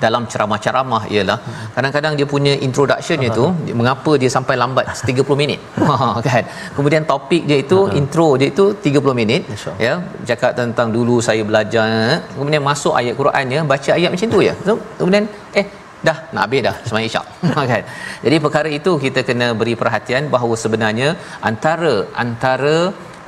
dalam 0.04 0.23
ceramah-ceramah 0.30 1.02
ialah 1.14 1.37
kadang-kadang 1.75 2.12
dia 2.18 2.26
punya 2.33 2.52
introductionnya 2.66 3.28
tu 3.38 3.44
dia- 3.66 3.76
mengapa 3.80 4.12
dia 4.23 4.30
sampai 4.37 4.54
lambat 4.62 4.85
30 5.11 5.37
minit? 5.42 5.61
Ha, 5.94 6.18
kan? 6.26 6.44
Kemudian 6.76 7.02
topik 7.12 7.42
dia 7.49 7.59
itu 7.64 7.78
intro 7.99 8.28
dia 8.40 8.49
itu 8.54 8.64
30 8.87 9.14
minit 9.21 9.42
ya. 9.87 9.94
Cakap 10.28 10.52
tentang 10.61 10.88
dulu 10.97 11.16
saya 11.28 11.42
belajar 11.50 11.88
kemudian 12.37 12.62
masuk 12.71 12.94
ayat 13.00 13.14
Qurannya 13.21 13.61
baca 13.73 13.90
ayat 13.99 14.11
macam 14.14 14.28
tu 14.35 14.40
ya 14.49 14.54
so, 14.66 14.75
kemudian 14.99 15.25
eh 15.61 15.66
dah 16.08 16.16
nak 16.34 16.42
habis 16.44 16.62
dah 16.66 16.75
sembahyang 16.87 17.11
isyak. 17.11 17.26
Kan? 17.73 17.84
Jadi 18.25 18.37
perkara 18.44 18.68
itu 18.78 18.92
kita 19.04 19.20
kena 19.28 19.49
beri 19.61 19.75
perhatian 19.82 20.25
bahawa 20.34 20.54
sebenarnya 20.64 21.08
antara 21.50 21.94
antara 22.25 22.76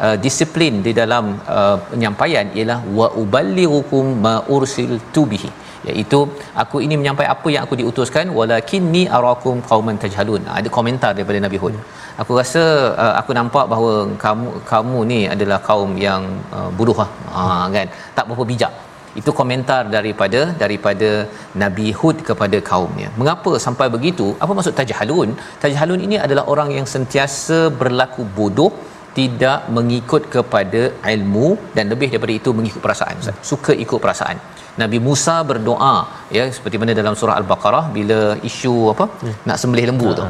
uh, 0.04 0.16
disiplin 0.24 0.74
di 0.86 0.92
dalam 1.00 1.24
uh, 1.58 1.76
penyampaian 1.92 2.48
ialah 2.58 2.78
wa 2.98 3.08
uballighukum 3.22 4.04
ma 4.26 4.34
ursiltu 4.56 5.24
bihi. 5.32 5.50
Iaitu 5.90 6.18
aku 6.62 6.76
ini 6.84 6.94
menyampaikan 7.00 7.32
apa 7.34 7.48
yang 7.54 7.62
aku 7.66 7.74
diutuskan 7.80 8.26
walakinni 8.38 9.02
arakum 9.18 9.56
qauman 9.70 9.96
tajhalun. 10.04 10.42
Ha, 10.48 10.58
ada 10.60 10.68
komentar 10.76 11.10
daripada 11.16 11.38
Nabi 11.46 11.58
Hud. 11.62 11.74
Aku 12.22 12.32
rasa 12.40 12.62
uh, 13.02 13.14
aku 13.20 13.30
nampak 13.38 13.64
bahawa 13.72 13.92
kamu 14.24 14.48
kamu 14.72 14.98
ni 15.12 15.20
adalah 15.34 15.58
kaum 15.68 15.92
yang 16.06 16.24
uh, 16.56 16.70
lah. 17.00 17.10
Ha, 17.36 17.42
kan? 17.76 17.86
Tak 18.16 18.24
berapa 18.28 18.46
bijak 18.52 18.72
itu 19.20 19.30
komentar 19.40 19.82
daripada 19.96 20.40
daripada 20.62 21.10
Nabi 21.62 21.88
Hud 22.00 22.18
kepada 22.28 22.58
kaumnya. 22.70 23.08
Mengapa 23.20 23.52
sampai 23.66 23.88
begitu? 23.96 24.26
Apa 24.42 24.52
maksud 24.58 24.76
tajhalun? 24.80 25.30
Tajhalun 25.64 26.02
ini 26.08 26.18
adalah 26.26 26.44
orang 26.54 26.70
yang 26.78 26.86
sentiasa 26.94 27.58
berlaku 27.82 28.24
bodoh 28.38 28.72
tidak 29.18 29.58
mengikut 29.76 30.22
kepada 30.34 30.82
ilmu 31.14 31.48
dan 31.76 31.84
lebih 31.92 32.08
daripada 32.12 32.34
itu 32.40 32.50
mengikut 32.58 32.80
perasaan 32.86 33.22
Ustaz. 33.22 33.38
Suka 33.52 33.72
ikut 33.84 34.00
perasaan. 34.04 34.38
Nabi 34.82 34.98
Musa 35.06 35.36
berdoa 35.50 35.94
ya 36.38 36.44
seperti 36.56 36.76
mana 36.80 36.98
dalam 37.00 37.14
surah 37.20 37.36
Al-Baqarah 37.40 37.84
bila 37.96 38.18
isu 38.50 38.74
apa 38.94 39.04
nak 39.48 39.58
sembelih 39.62 39.86
lembu 39.90 40.10
tu. 40.18 40.26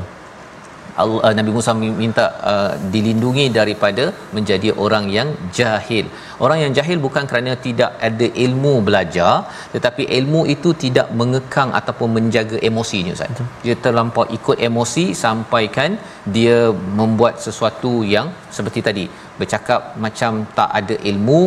Allah, 1.03 1.19
uh, 1.27 1.35
Nabi 1.39 1.51
Musa 1.57 1.73
minta 2.03 2.25
uh, 2.51 2.71
dilindungi 2.95 3.47
daripada 3.59 4.05
menjadi 4.37 4.69
orang 4.85 5.07
yang 5.17 5.29
jahil. 5.59 6.07
Orang 6.45 6.59
yang 6.63 6.73
jahil 6.79 6.99
bukan 7.07 7.25
kerana 7.31 7.53
tidak 7.67 7.93
ada 8.09 8.27
ilmu 8.47 8.75
belajar, 8.89 9.35
tetapi 9.75 10.05
ilmu 10.19 10.41
itu 10.55 10.73
tidak 10.85 11.09
mengekang 11.21 11.71
ataupun 11.81 12.11
menjaga 12.17 12.59
emosinya 12.71 13.15
Ustaz. 13.17 13.45
Dia 13.67 13.77
terlampau 13.87 14.27
ikut 14.39 14.59
emosi 14.69 15.05
sampaikan 15.25 15.93
dia 16.37 16.59
membuat 17.01 17.35
sesuatu 17.47 17.93
yang 18.15 18.29
seperti 18.57 18.81
tadi 18.89 19.05
bercakap 19.41 19.81
macam 20.05 20.33
tak 20.59 20.71
ada 20.81 20.95
ilmu 21.11 21.39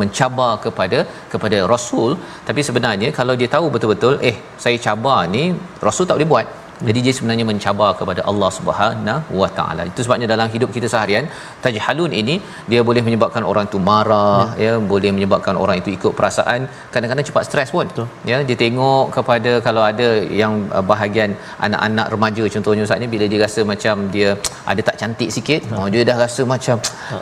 mencabar 0.00 0.52
kepada 0.64 0.98
kepada 1.32 1.58
rasul 1.72 2.10
tapi 2.48 2.62
sebenarnya 2.68 3.10
kalau 3.18 3.36
dia 3.40 3.50
tahu 3.56 3.66
betul-betul 3.74 4.14
eh 4.30 4.36
saya 4.64 4.78
cabar 4.86 5.20
ni 5.34 5.44
rasul 5.88 6.06
tak 6.08 6.16
boleh 6.18 6.30
buat 6.34 6.46
jadi 6.86 7.00
dia 7.06 7.12
sebenarnya 7.16 7.44
mencabar 7.50 7.90
kepada 8.00 8.20
Allah 8.30 8.50
Subhanahu 8.56 9.38
Wa 9.40 9.48
Taala. 9.58 9.82
Itu 9.90 10.00
sebabnya 10.06 10.26
dalam 10.32 10.48
hidup 10.54 10.70
kita 10.76 10.86
seharian 10.92 11.24
tajhalun 11.64 12.12
ini 12.20 12.34
dia 12.70 12.80
boleh 12.88 13.02
menyebabkan 13.06 13.42
orang 13.50 13.66
tu 13.72 13.78
marah 13.88 14.44
ya, 14.64 14.72
ya 14.74 14.74
boleh 14.92 15.10
menyebabkan 15.16 15.54
orang 15.62 15.76
itu 15.82 15.90
ikut 15.98 16.12
perasaan, 16.18 16.60
kadang-kadang 16.94 17.26
cepat 17.30 17.44
stres 17.48 17.70
pun. 17.76 17.86
Betul. 17.92 18.06
Ya, 18.30 18.38
dia 18.48 18.56
tengok 18.64 19.04
kepada 19.16 19.52
kalau 19.66 19.82
ada 19.90 20.08
yang 20.42 20.54
uh, 20.76 20.84
bahagian 20.92 21.32
anak-anak 21.66 22.06
remaja 22.14 22.44
contohnya 22.56 22.84
Ustaz 22.86 23.02
ni 23.04 23.08
bila 23.14 23.26
dia 23.32 23.40
rasa 23.46 23.60
macam 23.72 24.06
dia 24.14 24.30
ada 24.70 24.80
tak 24.88 24.96
cantik 25.00 25.30
sikit, 25.38 25.62
oh 25.78 25.88
dia 25.94 26.02
dah 26.10 26.16
rasa 26.24 26.44
macam 26.54 26.76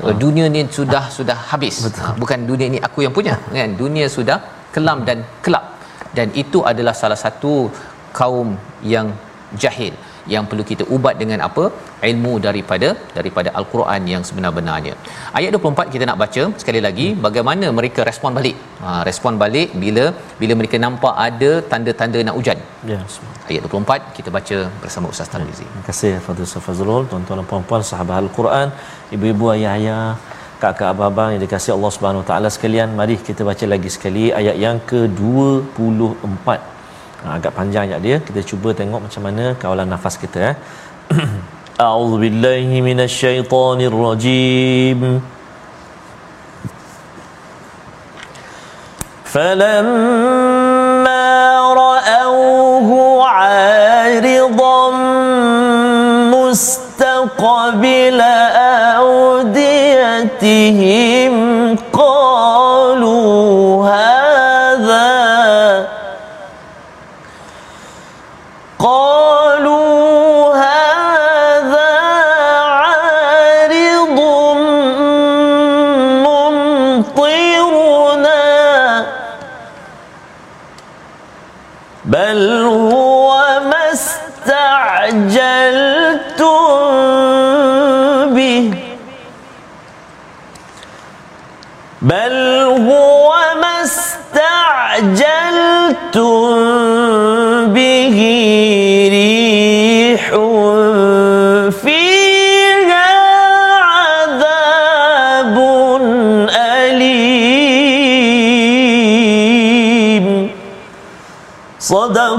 uh, 0.07 0.15
dunia 0.25 0.47
ni 0.57 0.63
sudah 0.79 1.05
sudah 1.19 1.39
habis. 1.53 1.77
Ha, 2.03 2.13
bukan 2.23 2.39
dunia 2.51 2.67
ni 2.75 2.79
aku 2.89 2.99
yang 3.07 3.15
punya 3.19 3.35
kan. 3.59 3.71
Dunia 3.83 4.07
sudah 4.17 4.39
kelam 4.75 5.01
dan 5.09 5.19
kelap. 5.45 5.65
Dan 6.17 6.29
itu 6.43 6.59
adalah 6.71 6.95
salah 7.01 7.19
satu 7.25 7.55
kaum 8.19 8.49
yang 8.95 9.09
jahil 9.65 9.95
yang 10.35 10.45
perlu 10.51 10.65
kita 10.71 10.85
ubat 10.97 11.15
dengan 11.23 11.41
apa 11.49 11.65
ilmu 12.09 12.33
daripada 12.47 12.89
daripada 13.17 13.49
al-Quran 13.59 14.03
yang 14.13 14.23
sebenar-benarnya. 14.29 14.95
Ayat 15.39 15.51
24 15.59 15.95
kita 15.95 16.05
nak 16.11 16.19
baca 16.23 16.43
sekali 16.63 16.81
lagi 16.87 17.07
bagaimana 17.27 17.67
mereka 17.79 18.03
respon 18.11 18.39
balik. 18.39 18.57
Ha 18.83 18.91
respon 19.09 19.35
balik 19.43 19.71
bila 19.85 20.05
bila 20.43 20.55
mereka 20.61 20.79
nampak 20.87 21.15
ada 21.29 21.51
tanda-tanda 21.73 22.21
nak 22.29 22.37
hujan. 22.39 22.61
Ya. 22.93 23.01
Ayat 23.51 23.61
24 23.67 24.15
kita 24.19 24.31
baca 24.39 24.59
bersama 24.85 25.07
Ustaz 25.15 25.31
Tarmizi. 25.35 25.67
Terima 25.67 25.87
kasih 25.91 26.13
Fadil 26.27 26.47
Ustaz 26.49 26.65
Fazrul, 26.69 27.05
tuan-tuan 27.13 27.39
dan 27.43 27.49
puan-puan 27.53 27.85
sahabat 27.91 28.17
Al-Quran, 28.25 28.69
ibu-ibu 29.17 29.47
ayah-ayah, 29.55 30.07
kakak 30.63 30.89
abang-abang 30.93 31.29
yang 31.35 31.43
dikasihi 31.45 31.73
Allah 31.77 31.93
Subhanahu 31.97 32.23
Wa 32.25 32.29
Taala 32.31 32.49
sekalian, 32.57 32.89
mari 33.01 33.17
kita 33.29 33.43
baca 33.51 33.65
lagi 33.75 33.91
sekali 33.97 34.25
ayat 34.41 34.57
yang 34.65 34.79
ke-24. 34.91 36.49
Ha, 37.26 37.28
agak 37.38 37.52
panjang 37.58 37.84
ayat 37.88 38.02
dia. 38.06 38.18
Kita 38.28 38.42
cuba 38.50 38.70
tengok 38.80 39.02
macam 39.06 39.22
mana 39.28 39.44
kawalan 39.62 39.88
nafas 39.94 40.16
kita 40.24 40.40
eh. 40.52 40.56
A'udzu 41.86 42.18
billahi 42.24 42.76
minasyaitonir 42.88 43.96
rajim. 44.06 45.02
فلما 49.32 51.24
رأوه 51.84 52.90
عارضا 53.28 54.80
مستقبل 56.36 58.20
أوديتهم 59.02 60.22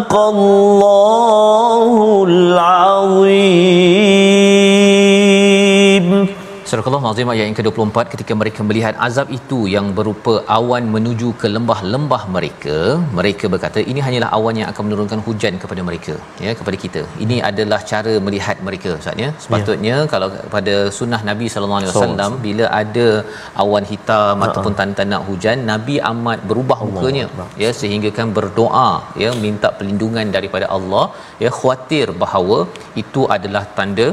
صدق 0.07 0.15
الله 0.17 0.96
Ayat 7.18 7.46
yang 7.50 7.58
ke-24 7.60 7.98
ketika 8.14 8.34
mereka 8.40 8.62
melihat 8.70 8.94
azab 9.06 9.28
itu 9.38 9.60
yang 9.74 9.88
berupa 9.98 10.34
awan 10.58 10.84
menuju 10.96 11.30
ke 11.42 11.48
lembah-lembah 11.56 12.20
mereka 12.36 12.78
mereka 13.20 13.46
berkata 13.54 13.80
ini 13.92 14.00
hanyalah 14.06 14.30
awan 14.38 14.56
yang 14.60 14.70
akan 14.72 14.84
menurunkan 14.88 15.20
hujan 15.28 15.54
kepada 15.64 15.82
mereka 15.88 16.14
ya 16.46 16.52
kepada 16.60 16.78
kita. 16.84 17.02
Ini 17.26 17.38
adalah 17.50 17.80
cara 17.92 18.14
melihat 18.28 18.60
mereka 18.68 18.90
Ustaz 19.00 19.24
ya. 19.24 19.30
Sepatutnya 19.46 19.96
ya. 20.04 20.08
kalau 20.14 20.30
pada 20.56 20.76
sunnah 21.00 21.22
Nabi 21.30 21.48
sallallahu 21.54 21.80
alaihi 21.82 21.92
wasallam 21.94 22.34
bila 22.46 22.68
ada 22.82 23.08
awan 23.66 23.88
hitam 23.92 24.46
ataupun 24.48 24.76
tanda-tanda 24.82 25.20
hujan 25.30 25.66
Nabi 25.72 25.98
amat 26.12 26.42
berubah 26.52 26.80
mukanya 26.94 27.28
ya 27.64 27.72
sehingga 27.82 28.12
kan 28.20 28.30
berdoa 28.38 28.90
ya 29.24 29.32
minta 29.48 29.72
perlindungan 29.80 30.30
daripada 30.38 30.68
Allah 30.78 31.06
ya 31.46 31.52
khawatir 31.60 32.08
bahawa 32.24 32.60
itu 33.04 33.24
adalah 33.38 33.66
tanda 33.80 34.10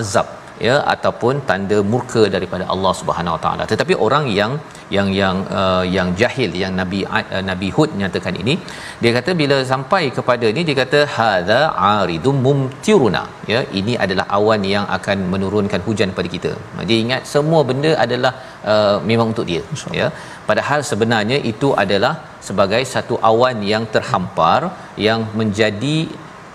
azab 0.00 0.28
ya 0.66 0.76
ataupun 0.94 1.34
tanda 1.48 1.78
murka 1.92 2.22
daripada 2.34 2.64
Allah 2.74 2.92
Subhanahu 3.00 3.34
Wa 3.36 3.42
Taala. 3.44 3.64
Tetapi 3.72 3.94
orang 4.06 4.24
yang 4.38 4.52
yang 4.96 5.08
yang 5.20 5.36
uh, 5.60 5.84
yang 5.96 6.08
jahil 6.20 6.50
yang 6.62 6.72
nabi 6.80 7.00
uh, 7.18 7.42
nabi 7.50 7.68
hud 7.76 7.90
nyatakan 8.00 8.36
ini 8.42 8.54
dia 9.02 9.12
kata 9.18 9.32
bila 9.40 9.56
sampai 9.72 10.02
kepada 10.18 10.46
ini 10.52 10.62
dia 10.68 10.76
kata 10.82 11.00
hadza 11.16 11.60
aridum 11.90 12.38
mumtiruna. 12.46 13.22
Ya 13.52 13.60
ini 13.80 13.94
adalah 14.04 14.26
awan 14.38 14.64
yang 14.74 14.86
akan 14.98 15.18
menurunkan 15.34 15.82
hujan 15.88 16.12
pada 16.18 16.30
kita. 16.36 16.52
Dia 16.90 16.98
ingat 17.04 17.22
semua 17.34 17.62
benda 17.70 17.92
adalah 18.06 18.32
uh, 18.72 18.96
memang 19.10 19.28
untuk 19.34 19.46
dia 19.52 19.62
ya. 20.00 20.08
Padahal 20.48 20.80
sebenarnya 20.92 21.38
itu 21.52 21.70
adalah 21.84 22.14
sebagai 22.48 22.82
satu 22.94 23.16
awan 23.30 23.58
yang 23.72 23.84
terhampar 23.96 24.60
yang 25.08 25.22
menjadi 25.40 25.98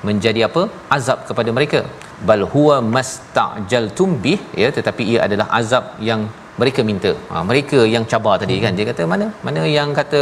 menjadi 0.07 0.41
apa? 0.47 0.63
Azab 0.95 1.19
kepada 1.29 1.49
mereka 1.57 1.79
bal 2.27 2.43
huwa 2.53 2.75
mastajaltum 2.95 4.09
bih 4.23 4.39
ya 4.61 4.69
tetapi 4.77 5.03
ia 5.11 5.19
adalah 5.27 5.47
azab 5.59 5.85
yang 6.09 6.23
mereka 6.61 6.81
minta. 6.89 7.11
Ha, 7.31 7.43
mereka 7.49 7.79
yang 7.93 8.05
cabar 8.11 8.35
tadi 8.41 8.55
kan. 8.65 8.73
Dia 8.77 8.85
kata 8.89 9.03
mana? 9.13 9.25
Mana 9.47 9.61
yang 9.77 9.89
kata 9.99 10.21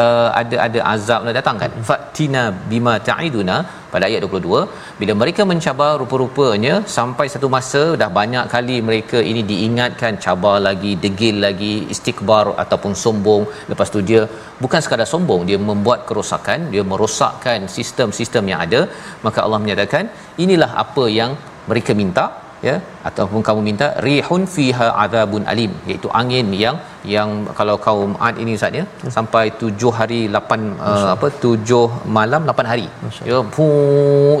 uh, 0.00 0.28
ada 0.40 0.56
ada 0.66 0.80
azab 0.92 1.20
nak 1.26 1.34
datang 1.38 1.56
kan? 1.62 1.72
Fatina 1.88 2.42
bima 2.70 2.94
ta'iduna 3.08 3.56
pada 3.92 4.04
ayat 4.08 4.20
22 4.26 4.60
bila 5.00 5.12
mereka 5.22 5.42
mencabar 5.50 5.90
rupa-rupanya 6.02 6.74
sampai 6.96 7.26
satu 7.34 7.48
masa 7.56 7.82
dah 8.00 8.08
banyak 8.18 8.46
kali 8.54 8.76
mereka 8.88 9.18
ini 9.30 9.42
diingatkan 9.50 10.14
cabar 10.24 10.56
lagi 10.68 10.92
degil 11.04 11.36
lagi 11.46 11.74
istikbar 11.94 12.44
ataupun 12.64 12.94
sombong. 13.04 13.44
Lepas 13.72 13.90
tu 13.96 14.02
dia 14.10 14.22
bukan 14.64 14.80
sekadar 14.86 15.08
sombong 15.12 15.44
dia 15.50 15.60
membuat 15.70 16.00
kerosakan 16.08 16.70
dia 16.72 16.84
merosakkan 16.92 17.68
sistem-sistem 17.76 18.44
yang 18.52 18.62
ada. 18.66 18.82
Maka 19.26 19.40
Allah 19.46 19.62
menyatakan 19.66 20.06
inilah 20.46 20.72
apa 20.84 21.06
yang 21.20 21.32
mereka 21.70 21.92
minta 22.02 22.26
ya 22.66 22.74
ataupun 23.08 23.40
kamu 23.46 23.60
minta 23.68 23.86
rihun 24.06 24.42
fiha 24.54 24.86
adzabun 25.02 25.44
alim 25.52 25.72
iaitu 25.90 26.08
angin 26.20 26.46
yang 26.64 26.76
yang 27.14 27.30
kalau 27.58 27.74
kaum 27.86 28.12
Ad 28.26 28.36
ini 28.44 28.54
saatnya 28.60 28.84
hmm. 28.86 29.12
sampai 29.16 29.44
7 29.64 29.92
hari 29.98 30.20
8 30.38 30.58
uh, 30.90 31.08
apa 31.14 31.28
7 31.44 32.12
malam 32.18 32.42
8 32.52 32.70
hari 32.72 32.86
ya 33.30 33.40
pu 33.56 33.66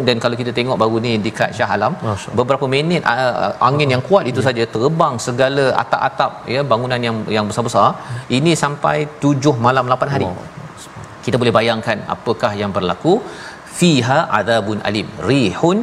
dan 0.08 0.16
kalau 0.24 0.38
kita 0.40 0.52
tengok 0.58 0.78
baru 0.82 0.98
ni 1.06 1.12
dekat 1.26 1.50
Shah 1.58 1.70
Alam 1.76 1.94
beberapa 2.40 2.68
minit 2.76 3.04
uh, 3.14 3.52
angin 3.68 3.90
yang 3.94 4.04
kuat 4.08 4.24
itu 4.32 4.40
ya. 4.42 4.46
saja 4.48 4.64
terbang 4.76 5.16
segala 5.26 5.66
atap-atap 5.82 6.32
ya 6.54 6.62
bangunan 6.72 7.02
yang 7.08 7.18
yang 7.36 7.46
besar-besar 7.50 7.88
ini 8.38 8.54
sampai 8.64 8.96
7 9.26 9.66
malam 9.68 9.86
8 9.98 10.14
hari 10.14 10.28
wow. 10.30 10.42
kita 11.26 11.38
boleh 11.42 11.54
bayangkan 11.58 12.00
apakah 12.16 12.52
yang 12.62 12.72
berlaku 12.78 13.14
fiha 13.78 14.18
adzabun 14.38 14.80
alim 14.88 15.08
rihun 15.30 15.78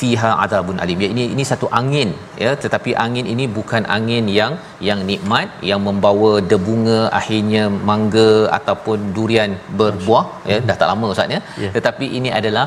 fiha 0.00 0.30
adabun 0.44 0.78
alim. 0.84 0.98
Ya 1.04 1.08
ini 1.14 1.24
ini 1.34 1.44
satu 1.50 1.66
angin 1.80 2.10
ya. 2.44 2.52
Tetapi 2.64 2.90
angin 3.04 3.26
ini 3.32 3.44
bukan 3.58 3.84
angin 3.96 4.26
yang 4.38 4.52
yang 4.88 5.00
nikmat 5.10 5.48
yang 5.70 5.80
membawa 5.88 6.32
debunga 6.52 7.00
akhirnya 7.20 7.64
mangga 7.90 8.30
ataupun 8.58 8.98
durian 9.16 9.54
berbuah 9.80 10.24
ya. 10.52 10.58
Dah 10.68 10.76
tak 10.82 10.90
lama 10.92 11.08
ustaz 11.14 11.36
ya. 11.36 11.40
Yeah. 11.64 11.72
tetapi 11.76 12.08
ini 12.20 12.32
adalah 12.40 12.66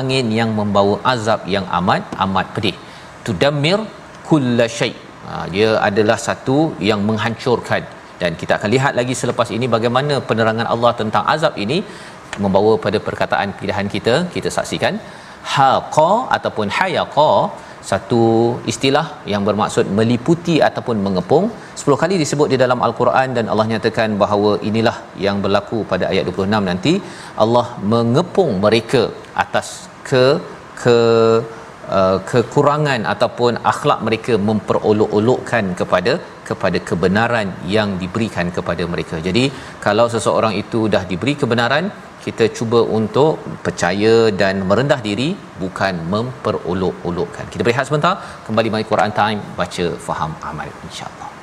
angin 0.00 0.26
yang 0.38 0.50
membawa 0.60 0.96
azab 1.14 1.42
yang 1.56 1.66
amat 1.80 2.14
amat 2.26 2.48
pedih. 2.56 2.76
Tudammir 3.26 3.78
kullasyai 4.28 4.92
ha, 5.26 5.44
dia 5.54 5.70
adalah 5.88 6.18
satu 6.28 6.58
yang 6.90 7.02
menghancurkan. 7.10 7.84
Dan 8.22 8.32
kita 8.40 8.52
akan 8.58 8.70
lihat 8.74 8.92
lagi 8.98 9.14
selepas 9.20 9.48
ini 9.56 9.66
bagaimana 9.76 10.14
penerangan 10.28 10.66
Allah 10.74 10.92
tentang 11.00 11.24
azab 11.34 11.54
ini 11.64 11.78
membawa 12.42 12.72
pada 12.84 12.98
perkataan 13.06 13.48
pilihan 13.58 13.88
kita 13.94 14.14
kita 14.34 14.48
saksikan 14.56 14.94
haqa 15.52 16.10
ataupun 16.36 16.68
hayaqa 16.78 17.30
satu 17.90 18.22
istilah 18.72 19.06
yang 19.32 19.42
bermaksud 19.48 19.86
meliputi 19.98 20.54
ataupun 20.68 20.96
mengepung 21.06 21.46
10 21.80 22.00
kali 22.02 22.14
disebut 22.22 22.48
di 22.52 22.58
dalam 22.62 22.80
al-Quran 22.86 23.28
dan 23.36 23.46
Allah 23.52 23.66
nyatakan 23.72 24.10
bahawa 24.22 24.52
inilah 24.68 24.96
yang 25.26 25.38
berlaku 25.44 25.80
pada 25.92 26.04
ayat 26.12 26.24
26 26.30 26.70
nanti 26.70 26.94
Allah 27.44 27.66
mengepung 27.94 28.52
mereka 28.64 29.02
atas 29.44 29.68
ke 30.08 30.24
ke 30.82 30.96
uh, 31.96 32.18
kekurangan 32.30 33.00
ataupun 33.12 33.60
akhlak 33.72 34.00
mereka 34.06 34.34
memperolok-olokkan 34.48 35.64
kepada 35.80 36.14
kepada 36.48 36.78
kebenaran 36.88 37.48
yang 37.76 37.90
diberikan 38.02 38.48
kepada 38.56 38.84
mereka. 38.94 39.18
Jadi 39.26 39.44
kalau 39.86 40.06
seseorang 40.14 40.54
itu 40.62 40.80
dah 40.94 41.04
diberi 41.12 41.34
kebenaran 41.42 41.86
kita 42.24 42.44
cuba 42.56 42.80
untuk 42.98 43.36
percaya 43.66 44.14
dan 44.42 44.64
merendah 44.68 45.00
diri 45.08 45.28
bukan 45.62 45.94
memperolok-olokkan. 46.14 47.52
Kita 47.52 47.62
berehat 47.66 47.86
sebentar, 47.90 48.14
kembali 48.48 48.68
mai 48.72 48.84
Quran 48.92 49.12
Time 49.20 49.40
baca 49.60 49.86
faham 50.08 50.32
amal 50.50 50.68
insya-Allah. 50.88 51.33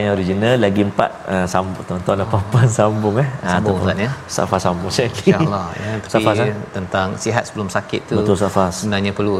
Dapatkan 0.00 0.08
yang 0.08 0.14
original 0.16 0.54
lagi 0.56 0.82
empat 0.82 1.10
uh, 1.28 1.46
sambung 1.46 1.84
tuan-tuan 1.84 2.16
dan 2.20 2.26
puan-puan 2.32 2.68
sambung 2.78 3.14
eh. 3.20 3.28
Sambung. 3.44 3.76
Ha, 3.76 3.84
Ustaz 3.84 3.98
ya. 4.00 4.10
Safas 4.26 4.60
sambung 4.64 4.90
sikit 4.90 5.12
insyaallah 5.12 5.66
ya. 5.76 5.92
Safas 6.12 6.36
eh? 6.40 6.54
tentang 6.72 7.08
sihat 7.20 7.42
sebelum 7.44 7.68
sakit 7.68 8.00
tu 8.08 8.16
betul 8.20 8.36
Safas 8.36 8.72
sebenarnya 8.82 9.12
perlu 9.12 9.32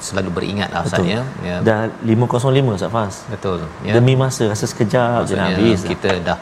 selalu 0.00 0.30
beringat 0.32 0.68
lah 0.72 0.80
Ustaz 0.88 1.04
ya. 1.04 1.22
ya. 1.44 1.56
Dah 1.60 1.80
505 2.02 2.82
Safas 2.82 3.14
betul 3.28 3.60
ya. 3.84 3.92
Demi 3.96 4.14
masa 4.16 4.48
rasa 4.48 4.64
sekejap 4.64 5.28
je 5.28 5.34
habis 5.36 5.80
kita 5.84 6.10
dah 6.24 6.38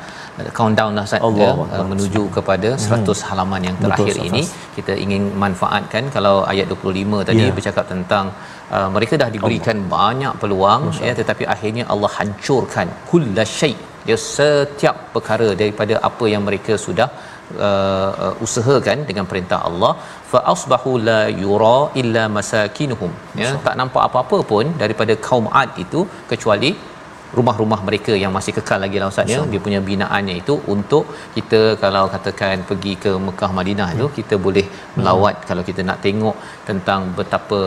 countdown 0.55 0.99
dah 0.99 1.05
Ustaz 1.07 1.21
ya, 1.23 1.51
uh, 1.55 1.87
menuju 1.87 2.23
kepada 2.31 2.75
100 2.75 3.07
hmm. 3.07 3.27
halaman 3.31 3.61
yang 3.71 3.77
terakhir 3.79 4.15
Betul, 4.19 4.29
ini. 4.31 4.43
Kita 4.75 4.93
ingin 5.05 5.31
manfaatkan 5.39 6.11
kalau 6.11 6.43
ayat 6.53 6.67
25 6.67 7.29
tadi 7.29 7.47
yeah. 7.47 7.55
bercakap 7.55 7.87
tentang 7.87 8.35
uh, 8.77 8.89
mereka 8.97 9.15
dah 9.23 9.31
diberikan 9.37 9.79
Allah. 9.81 9.91
banyak 9.97 10.35
peluang 10.43 10.83
Masya. 10.91 11.05
ya 11.09 11.13
tetapi 11.21 11.47
akhirnya 11.55 11.85
Allah 11.95 12.11
hancurkan 12.19 12.89
kullasyai 13.11 13.75
dia 14.07 14.17
setiap 14.31 14.97
perkara 15.15 15.49
daripada 15.61 15.95
apa 16.09 16.25
yang 16.33 16.43
mereka 16.49 16.73
sudah 16.87 17.09
uh, 17.69 18.11
uh, 18.25 18.35
usahakan 18.47 18.99
dengan 19.11 19.27
perintah 19.31 19.61
Allah 19.69 19.93
fa 20.33 20.41
asbahu 20.55 20.93
la 21.09 21.21
yura 21.43 21.79
illa 22.03 22.25
masakinuhum 22.39 23.13
ya 23.43 23.53
tak 23.69 23.77
nampak 23.81 24.03
apa-apa 24.09 24.41
pun 24.51 24.67
daripada 24.83 25.15
kaum 25.29 25.49
Ad 25.63 25.73
itu 25.85 26.03
kecuali 26.33 26.73
rumah-rumah 27.39 27.79
mereka 27.89 28.13
yang 28.23 28.33
masih 28.37 28.53
kekal 28.59 28.79
lagi 28.85 28.99
lah 29.01 29.09
Ustaz 29.13 29.33
ya 29.35 29.41
dia 29.53 29.61
punya 29.67 29.81
binaannya 29.89 30.35
itu 30.43 30.55
untuk 30.75 31.05
kita 31.37 31.61
kalau 31.85 32.05
katakan 32.15 32.63
pergi 32.69 32.93
ke 33.05 33.13
Mekah 33.27 33.51
Madinah 33.59 33.89
itu 33.97 34.07
hmm. 34.09 34.17
kita 34.19 34.37
boleh 34.47 34.67
melawat 34.97 35.35
hmm. 35.39 35.47
kalau 35.49 35.65
kita 35.71 35.83
nak 35.89 35.99
tengok 36.07 36.37
tentang 36.69 37.01
betapa 37.19 37.61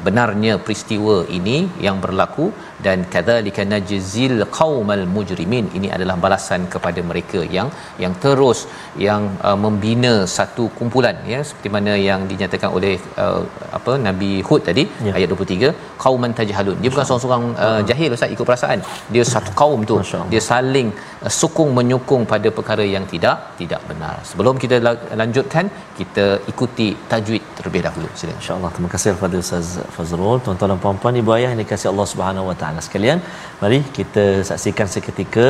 benarnya 0.00 0.56
peristiwa 0.56 1.28
ini 1.28 1.68
yang 1.78 2.00
berlaku 2.00 2.52
dan 2.86 2.98
kadzalika 3.14 3.62
najzil 3.72 4.36
qaumal 4.58 5.04
mujrimin. 5.14 5.66
Ini 5.78 5.88
adalah 5.96 6.16
balasan 6.24 6.62
kepada 6.74 7.00
mereka 7.10 7.40
yang 7.56 7.68
yang 8.02 8.14
terus 8.24 8.60
yang 9.06 9.22
uh, 9.48 9.58
membina 9.64 10.14
satu 10.36 10.66
kumpulan 10.78 11.16
ya. 11.32 11.40
Seperti 11.48 11.70
mana 11.76 11.94
yang 12.08 12.22
dinyatakan 12.30 12.70
oleh 12.78 12.94
uh, 13.24 13.42
apa 13.78 13.94
Nabi 14.08 14.30
Hud 14.48 14.62
tadi 14.70 14.84
ya. 15.08 15.14
ayat 15.18 15.36
23 15.36 15.72
qauman 16.04 16.34
tajhalun. 16.40 16.78
Dia 16.82 16.90
bukan 16.94 17.06
seorang-seorang 17.08 17.44
uh, 17.66 17.80
jahil 17.90 18.16
ustaz 18.18 18.34
ikut 18.36 18.46
perasaan. 18.50 18.80
Dia 19.16 19.24
satu 19.34 19.52
kaum 19.62 19.82
tu. 19.90 19.98
Dia 20.32 20.42
saling 20.50 20.90
uh, 21.24 21.32
sokong 21.40 21.72
menyokong 21.80 22.24
pada 22.34 22.50
perkara 22.58 22.86
yang 22.96 23.06
tidak 23.14 23.36
tidak 23.60 23.82
benar. 23.90 24.14
Sebelum 24.30 24.54
kita 24.64 24.78
lanjutkan 25.22 25.66
kita 26.00 26.26
ikuti 26.52 26.88
tajwid 27.12 27.42
terlebih 27.58 27.82
dahulu. 27.86 28.08
Silakan. 28.20 28.38
Insyaallah 28.40 28.70
terima 28.74 28.90
kasih 28.94 29.08
kepada 29.16 29.36
Ustaz 29.44 29.68
Fazrul. 29.96 30.38
Tuan-tuan 30.44 30.70
dan 30.72 30.80
puan-puan 30.84 31.14
ibu 31.22 31.30
ayah 31.36 31.48
yang 31.52 31.60
dikasihi 31.62 31.90
Allah 31.92 32.06
Subhanahu 32.12 32.48
wa 32.50 32.56
taala 32.60 32.69
sekalian 32.87 33.19
mari 33.61 33.79
kita 33.97 34.43
saksikan 34.49 34.87
seketika 34.95 35.47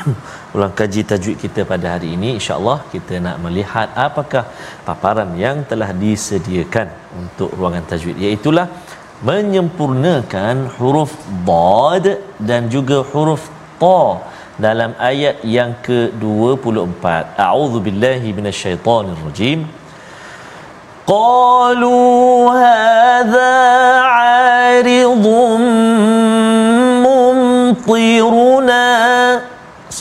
ulang 0.55 0.73
kaji 0.79 1.01
tajwid 1.11 1.37
kita 1.43 1.61
pada 1.71 1.87
hari 1.95 2.09
ini 2.17 2.29
insya-Allah 2.39 2.77
kita 2.93 3.19
nak 3.25 3.37
melihat 3.45 3.89
apakah 4.07 4.43
paparan 4.87 5.31
yang 5.43 5.63
telah 5.71 5.89
disediakan 6.03 6.87
untuk 7.21 7.49
ruangan 7.57 7.85
tajwid 7.91 8.17
iaitu 8.25 8.51
menyempurnakan 9.29 10.69
huruf 10.77 11.13
dad 11.49 12.05
dan 12.49 12.69
juga 12.69 12.97
huruf 13.11 13.43
ta 13.81 14.01
dalam 14.65 14.91
ayat 14.97 15.45
yang 15.57 15.73
ke-24 15.85 17.05
a'udzu 17.37 17.79
billahi 17.87 18.33
minasyaitonir 18.37 19.21
rajim 19.27 19.61
قالوا 21.07 22.53
هذا 22.53 23.53
عارض 23.99 25.25
ممطرنا 27.65 28.83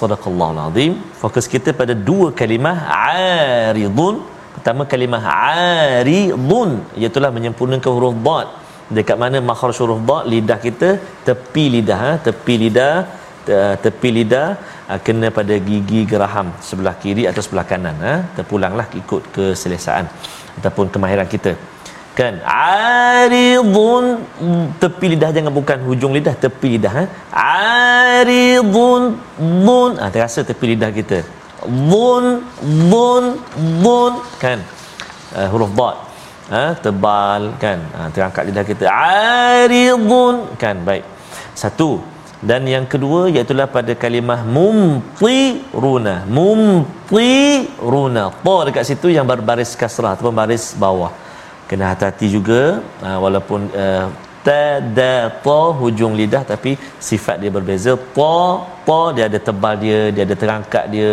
صدق 0.00 0.22
الله 0.32 0.48
العظيم 0.56 0.92
fokus 1.22 1.46
kita 1.54 1.70
pada 1.80 1.94
dua 2.08 2.28
kalimah 2.40 2.76
aridun 3.68 4.14
pertama 4.54 4.82
kalimah 4.92 5.22
aridun 6.00 6.70
iaitu 7.00 7.20
menyempurnakan 7.36 7.92
huruf 7.96 8.16
dad 8.28 8.48
dekat 8.98 9.16
mana 9.22 9.38
makhraj 9.50 9.78
huruf 9.82 10.00
dad 10.10 10.24
lidah 10.32 10.58
kita 10.66 10.88
tepi 11.28 11.64
lidah 11.74 11.98
ha? 12.04 12.12
tepi 12.26 12.54
lidah 12.62 12.94
tepi 13.84 14.08
lidah 14.16 14.48
ha, 14.88 14.98
kena 15.06 15.28
pada 15.38 15.54
gigi 15.68 16.00
geraham 16.12 16.48
sebelah 16.68 16.94
kiri 17.02 17.24
atau 17.30 17.42
sebelah 17.46 17.66
kanan 17.72 17.96
ha? 18.06 18.14
terpulanglah 18.36 18.86
ikut 19.02 19.22
keselesaan 19.36 20.06
ataupun 20.58 20.86
kemahiran 20.94 21.28
kita 21.34 21.52
kan? 22.15 22.33
Aridun 22.47 24.05
tepi 24.81 25.05
lidah 25.13 25.29
jangan 25.35 25.51
bukan 25.59 25.77
hujung 25.87 26.13
lidah 26.17 26.35
tepi 26.43 26.69
lidah 26.79 26.93
ha? 26.97 27.03
Aridun 28.15 29.03
bun. 29.67 29.91
Ah 29.99 30.07
ha, 30.07 30.13
terasa 30.15 30.39
tepi 30.49 30.65
lidah 30.73 30.91
kita. 30.95 31.19
Bun 31.91 32.25
bun 32.91 33.23
bun. 33.83 34.13
Kan? 34.43 34.59
Uh, 35.35 35.47
huruf 35.51 35.71
dad 35.79 35.95
ha? 36.55 36.63
Tebal 36.79 37.41
kan? 37.63 37.79
Ha, 37.95 37.99
terangkat 38.15 38.43
lidah 38.49 38.65
kita. 38.71 38.85
Aridun. 38.87 40.35
Kan? 40.63 40.75
Baik. 40.87 41.03
Satu. 41.51 41.91
Dan 42.45 42.61
yang 42.69 42.85
kedua 42.85 43.19
iaitu 43.33 43.53
pada 43.75 43.93
kalimah 43.97 44.41
mumtiruna. 44.55 46.15
Mumtiruna. 46.37 48.23
Ta 48.45 48.55
dekat 48.67 48.83
situ 48.87 49.07
yang 49.17 49.25
berbaris 49.31 49.71
kasrah 49.81 50.11
ataupun 50.13 50.35
baris 50.39 50.65
bawah 50.77 51.24
kena 51.69 51.85
hati-hati 51.91 52.27
juga 52.37 52.61
uh, 53.07 53.17
walaupun 53.23 53.61
uh, 53.73 54.05
ta 54.45 54.77
da 54.97 55.13
ta 55.45 55.61
hujung 55.79 56.13
lidah 56.19 56.43
tapi 56.45 56.71
sifat 57.07 57.41
dia 57.41 57.51
berbeza. 57.57 57.93
Ta 58.17 58.37
ta 58.87 58.99
dia 59.15 59.25
ada 59.29 59.39
tebal 59.47 59.73
dia 59.83 59.99
dia 60.15 60.23
ada 60.27 60.35
terangkat 60.41 60.83
dia 60.93 61.09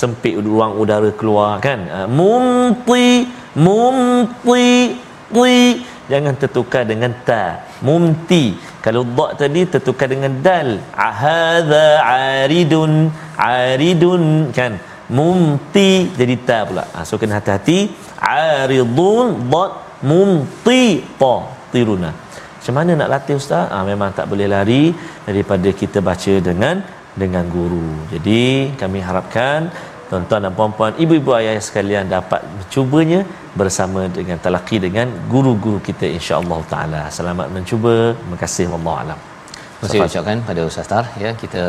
sempit 0.00 0.34
ruang 0.38 0.72
udara 0.82 1.10
keluar 1.20 1.52
kan? 1.66 1.80
Uh, 1.96 2.06
mumti 2.18 3.26
mumti 3.64 5.58
jangan 6.12 6.34
tertukar 6.42 6.82
dengan 6.92 7.12
ta. 7.28 7.44
Mumti. 7.86 8.44
Kalau 8.84 9.02
dha 9.16 9.26
tadi 9.40 9.60
tertukar 9.74 10.06
dengan 10.14 10.32
dal. 10.46 10.68
Hadza 10.94 11.86
aridun 12.02 13.10
aridun 13.34 14.24
kan? 14.58 14.78
Mumti 15.16 15.90
jadi 16.18 16.34
ta 16.48 16.58
pula. 16.68 16.84
Ha, 16.94 17.02
so 17.08 17.18
kena 17.20 17.34
hati-hati. 17.38 17.78
Aridun 18.22 19.50
dha 19.52 19.64
mumti 20.02 21.02
ta 21.20 21.34
tiruna 21.72 22.10
macam 22.68 22.74
mana 22.84 22.92
nak 23.00 23.10
latih 23.12 23.34
ustaz? 23.40 23.70
Ha, 23.72 23.76
memang 23.90 24.10
tak 24.12 24.26
boleh 24.30 24.44
lari 24.54 24.92
daripada 25.24 25.68
kita 25.80 25.98
baca 26.08 26.34
dengan 26.48 26.84
dengan 27.16 27.44
guru. 27.54 27.88
Jadi 28.12 28.76
kami 28.80 28.98
harapkan 29.08 29.70
tuan-tuan 30.10 30.44
dan 30.44 30.52
puan-puan 30.58 30.92
ibu-ibu 31.00 31.32
ayah 31.38 31.56
sekalian 31.68 32.12
dapat 32.12 32.44
mencubanya 32.56 33.24
bersama 33.60 34.04
dengan 34.18 34.36
talaqi 34.44 34.76
dengan 34.86 35.08
guru-guru 35.32 35.80
kita 35.88 36.04
insya-Allah 36.18 36.60
taala. 36.68 37.02
Selamat 37.18 37.48
mencuba. 37.56 38.12
Terima 38.20 38.36
kasih. 38.44 38.66
Wallahu 38.74 39.00
alam 39.00 39.37
Terima 39.78 39.90
kasih 39.94 40.10
ucapkan 40.10 40.38
pada 40.46 40.62
Ustaz 40.68 40.86
Tar 40.90 41.04
ya 41.22 41.30
kita 41.42 41.62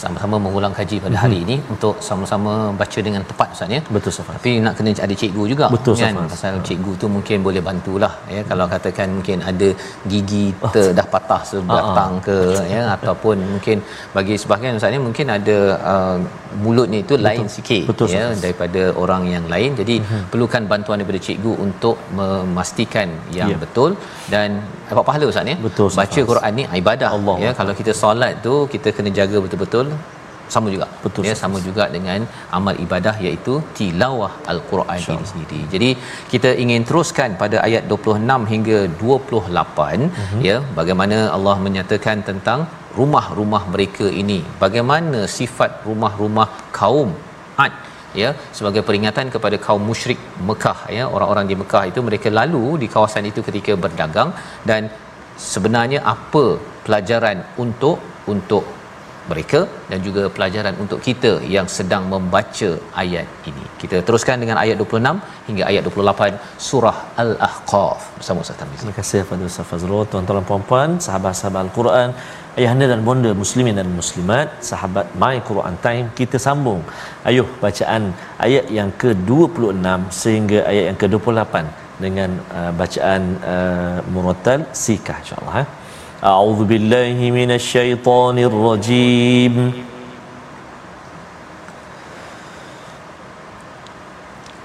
sama-sama 0.00 0.36
mengulang 0.44 0.74
kaji 0.78 0.96
pada 1.04 1.16
hari 1.22 1.38
mm-hmm. 1.38 1.54
ini 1.54 1.72
untuk 1.74 1.94
sama-sama 2.08 2.52
baca 2.80 3.00
dengan 3.06 3.22
tepat 3.30 3.48
Ustaz 3.54 3.74
ya. 3.76 3.80
Betul 3.96 4.12
Safar. 4.16 4.34
Tapi 4.38 4.52
nak 4.66 4.74
kena 4.78 4.90
ada 5.06 5.14
cikgu 5.22 5.44
juga 5.52 5.66
Betul, 5.74 5.94
kan 6.02 6.14
Safar. 6.14 6.28
pasal 6.34 6.54
cikgu 6.68 6.92
tu 7.02 7.06
mungkin 7.16 7.38
boleh 7.46 7.62
bantulah 7.68 8.12
ya 8.34 8.42
kalau 8.50 8.66
katakan 8.74 9.08
mungkin 9.16 9.42
ada 9.50 9.68
gigi 10.12 10.44
ter 10.74 10.86
dah 10.98 11.06
patah 11.14 11.42
sebatang 11.50 12.12
ah, 12.20 12.24
ke 12.26 12.36
ya 12.74 12.82
ataupun 12.94 13.36
mungkin 13.54 13.82
bagi 14.18 14.36
sebahagian 14.42 14.78
Ustaz 14.78 14.94
ni 14.94 15.02
mungkin 15.08 15.26
ada 15.38 15.58
uh, 15.94 16.16
mulutnya 16.64 17.00
itu 17.04 17.14
Betul. 17.18 17.26
lain 17.28 17.46
sikit 17.56 17.82
Betul, 17.90 18.08
ya 18.14 18.24
Safar. 18.30 18.42
daripada 18.46 18.82
orang 19.04 19.26
yang 19.34 19.44
lain. 19.54 19.70
Jadi 19.82 19.96
mm-hmm. 19.98 20.24
perlukan 20.30 20.62
bantuan 20.70 21.02
daripada 21.02 21.22
cikgu 21.26 21.54
untuk 21.66 21.98
memastikan 22.20 23.10
yang 23.40 23.50
yeah. 23.50 23.60
betul 23.66 23.90
dan 24.30 24.62
dapat 24.86 25.04
pahala 25.10 25.24
Ustaz 25.34 25.52
ya. 25.52 25.58
Betul, 25.66 25.90
Baca 25.98 26.20
Quran 26.30 26.52
ni 26.60 26.64
ibadah 26.82 27.10
Allah. 27.18 27.36
ya 27.42 27.52
kalau 27.58 27.72
kita 27.80 27.92
solat 28.02 28.34
tu 28.46 28.54
kita 28.74 28.88
kena 28.96 29.10
jaga 29.18 29.38
betul-betul 29.44 29.88
sama 30.54 30.68
juga 30.74 30.86
betul 31.04 31.22
ya 31.28 31.34
sama 31.42 31.58
juga 31.66 31.84
dengan 31.94 32.20
amal 32.58 32.74
ibadah 32.84 33.14
iaitu 33.26 33.54
tilawah 33.78 34.32
al-Quran 34.52 35.00
ini 35.14 35.26
sendiri. 35.32 35.60
Jadi 35.74 35.88
kita 36.32 36.50
ingin 36.64 36.82
teruskan 36.88 37.30
pada 37.42 37.56
ayat 37.66 37.84
26 37.92 38.52
hingga 38.52 38.78
28 39.00 39.56
uh-huh. 39.56 40.42
ya 40.48 40.56
bagaimana 40.78 41.18
Allah 41.36 41.56
menyatakan 41.66 42.20
tentang 42.30 42.62
rumah-rumah 42.98 43.62
mereka 43.74 44.06
ini. 44.22 44.38
Bagaimana 44.64 45.20
sifat 45.38 45.72
rumah-rumah 45.88 46.48
kaum 46.78 47.10
Ad 47.64 47.74
ya 48.20 48.30
sebagai 48.56 48.82
peringatan 48.88 49.26
kepada 49.34 49.56
kaum 49.66 49.82
musyrik 49.90 50.20
Mekah 50.48 50.78
ya 50.96 51.04
orang-orang 51.14 51.46
di 51.50 51.56
Mekah 51.62 51.82
itu 51.90 52.00
mereka 52.08 52.28
lalu 52.38 52.64
di 52.82 52.86
kawasan 52.94 53.28
itu 53.30 53.40
ketika 53.48 53.72
berdagang 53.84 54.30
dan 54.70 54.82
sebenarnya 55.36 56.00
apa 56.14 56.44
pelajaran 56.86 57.38
untuk 57.64 57.98
untuk 58.32 58.64
mereka 59.30 59.60
dan 59.90 59.98
juga 60.06 60.22
pelajaran 60.34 60.74
untuk 60.82 60.98
kita 61.06 61.32
yang 61.54 61.66
sedang 61.76 62.04
membaca 62.12 62.70
ayat 63.02 63.26
ini. 63.50 63.64
Kita 63.82 63.96
teruskan 64.06 64.42
dengan 64.42 64.56
ayat 64.62 64.76
26 64.82 65.48
hingga 65.48 65.62
ayat 65.70 65.82
28 65.90 66.62
surah 66.68 66.96
Al-Ahqaf 67.22 68.00
bersama 68.18 68.44
Ustaz 68.44 68.58
Tamiz. 68.60 68.78
Terima 68.82 68.96
kasih 69.00 69.20
kepada 69.26 69.50
Ustaz 69.50 69.86
tuan-tuan 70.12 70.24
dan 70.38 70.46
puan-puan, 70.50 70.90
sahabat-sahabat 71.06 71.60
Al-Quran, 71.66 72.08
ayahanda 72.59 72.85
dan 72.91 73.01
bonda 73.07 73.31
muslimin 73.41 73.75
dan 73.79 73.89
muslimat, 73.99 74.47
sahabat 74.69 75.07
My 75.23 75.35
Quran 75.49 75.75
Time, 75.85 76.05
kita 76.19 76.37
sambung. 76.47 76.81
Ayuh 77.29 77.47
bacaan 77.63 78.03
ayat 78.47 78.65
yang 78.77 78.89
ke-26 79.01 79.87
sehingga 80.21 80.59
ayat 80.71 80.83
yang 80.89 80.99
ke-28 81.03 81.55
dengan 82.05 82.29
uh, 82.57 82.71
bacaan 82.81 83.21
uh, 83.53 83.97
murattal 84.13 84.59
sikah 84.85 85.17
insya-Allah. 85.23 85.55
Eh? 85.63 85.67
أعوذ 86.23 86.63
بالله 86.69 87.17
من 87.33 87.51
الشيطان 87.51 88.39
الرجيم 88.39 89.73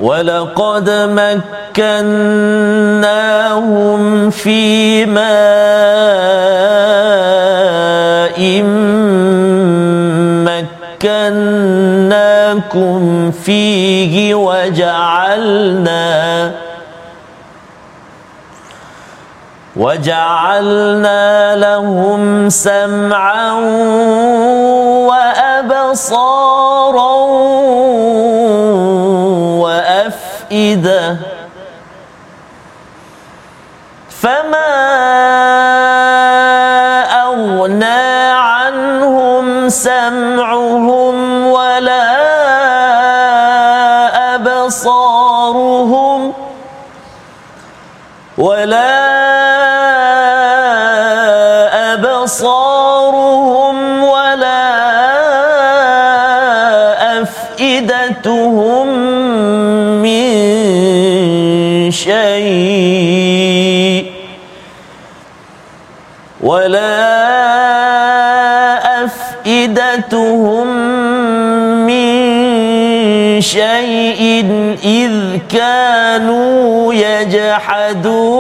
ولقد 0.01 0.91
مكناهم 1.81 4.01
في 4.31 5.07
ماء 5.07 6.80
مكناكم 11.92 13.32
فيه 13.32 14.36
وجعلنا 14.36 16.12
وجعلنا 19.76 21.56
لهم 21.56 22.50
سمعا 22.50 23.52
وابصارا 25.10 27.12
وافئده 29.62 31.18
فما 34.10 34.61
سمعهم 39.72 41.48
ولا 41.48 42.12
أبصارهم 44.36 46.34
ولا 48.38 49.02
أبصارهم 51.94 54.04
ولا 54.04 54.72
أفئدتهم 57.22 58.88
من 60.02 60.32
شيء 61.92 63.32
ولا 66.42 67.11
أفئدتهم 69.96 70.68
من 71.86 73.42
شيء 73.42 74.46
إذ 74.84 75.38
كانوا 75.50 76.94
يجحدون 76.94 78.32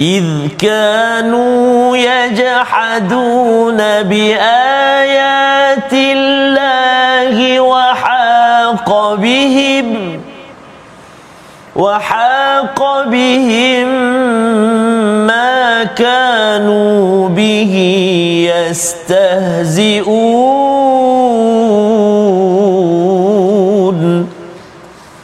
إذ 0.00 0.24
كانوا 0.58 1.96
يجحدون 1.96 3.76
بآيات 4.02 5.92
الله 5.92 7.60
وحاق 7.60 9.14
بهم 9.14 10.20
وحاق 11.76 13.04
بهم 13.08 13.88
ما 15.26 15.84
كانوا 15.84 17.28
به 17.28 17.74
يستهزئون. 18.54 20.04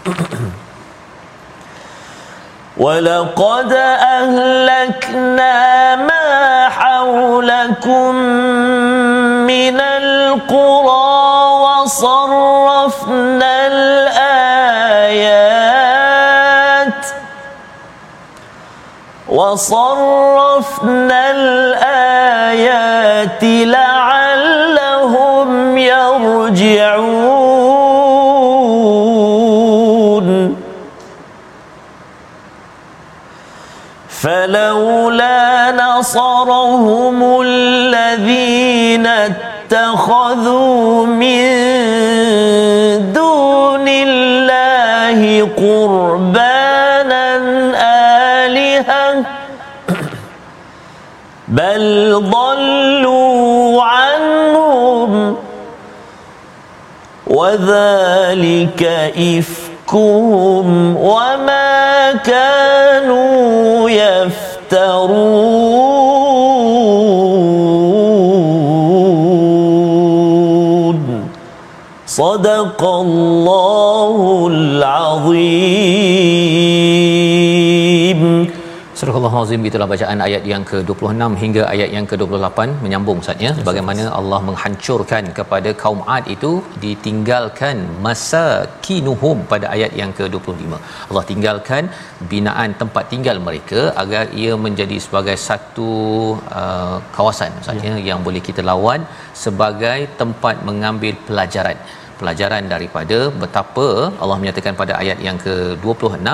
ولقد 2.81 3.73
أهلكنا 4.13 5.97
ما 5.97 6.69
حولكم 6.69 8.15
من 9.47 9.81
القرى 9.81 11.21
وصرفنا 11.65 13.67
الآيات 13.67 14.10
وصرفنا 19.51 21.31
الآيات 21.31 23.43
لعلهم 23.75 25.49
يرجعون. 25.79 27.11
فلولا 34.09 35.73
نصرهم 35.73 37.43
الذين 37.43 39.07
اتخذوا 39.07 41.07
من 41.07 41.43
دون 43.13 43.89
الله 43.89 45.49
قربانا 45.57 46.80
بل 51.51 52.15
ضلوا 52.31 53.83
عنهم 53.83 55.37
وذلك 57.27 58.83
إفكهم 59.19 60.97
وما 60.97 62.13
كانوا 62.13 63.91
يفترون. 63.91 65.31
صدق 72.07 72.85
الله 72.85 74.49
العظيم. 74.51 75.90
Surah 79.21 79.37
Al-Azim 79.39 79.65
itulah 79.69 79.87
bacaan 79.93 80.21
ayat 80.27 80.43
yang 80.51 80.63
ke-26 80.69 81.33
hingga 81.41 81.63
ayat 81.73 81.89
yang 81.95 82.07
ke-28. 82.11 82.59
Menyambung 82.85 83.19
Ustaz 83.23 83.43
ya? 83.47 83.51
Bagaimana 83.69 84.05
Allah 84.19 84.39
menghancurkan 84.49 85.25
kepada 85.39 85.71
kaum 85.83 86.01
Ad 86.15 86.25
itu 86.35 86.53
ditinggalkan 86.85 87.77
masa 88.07 88.45
kinuhum 88.87 89.39
pada 89.53 89.67
ayat 89.75 89.93
yang 90.01 90.13
ke-25. 90.21 90.73
Allah 91.11 91.25
tinggalkan 91.33 91.93
binaan 92.33 92.73
tempat 92.83 93.05
tinggal 93.13 93.37
mereka 93.51 93.83
agar 94.05 94.25
ia 94.45 94.55
menjadi 94.67 94.99
sebagai 95.07 95.37
satu 95.49 95.93
uh, 96.63 96.97
kawasan 97.19 97.61
Ustaz 97.63 97.87
ya. 97.91 97.95
yang 98.11 98.21
boleh 98.29 98.45
kita 98.51 98.65
lawan 98.73 99.03
sebagai 99.45 100.01
tempat 100.23 100.65
mengambil 100.71 101.15
pelajaran. 101.29 101.79
Pelajaran 102.23 102.65
daripada 102.75 103.21
betapa 103.45 103.89
Allah 104.23 104.39
menyatakan 104.43 104.75
pada 104.83 104.95
ayat 105.05 105.21
yang 105.29 105.37
ke-26 105.47 106.25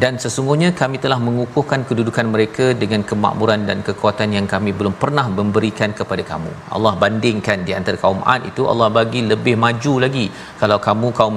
dan 0.00 0.16
sesungguhnya 0.22 0.68
kami 0.80 0.96
telah 1.04 1.18
mengukuhkan 1.24 1.80
kedudukan 1.88 2.26
mereka 2.34 2.66
dengan 2.82 3.00
kemakmuran 3.10 3.62
dan 3.68 3.78
kekuatan 3.88 4.28
yang 4.36 4.46
kami 4.52 4.70
belum 4.78 4.94
pernah 5.02 5.24
memberikan 5.38 5.90
kepada 5.98 6.22
kamu. 6.30 6.52
Allah 6.76 6.92
bandingkan 7.02 7.60
di 7.68 7.72
antara 7.78 7.98
kaum 8.04 8.22
Ad 8.34 8.48
itu 8.50 8.64
Allah 8.72 8.88
bagi 8.98 9.20
lebih 9.32 9.54
maju 9.64 9.94
lagi. 10.04 10.26
Kalau 10.60 10.78
kamu 10.86 11.08
kaum 11.18 11.36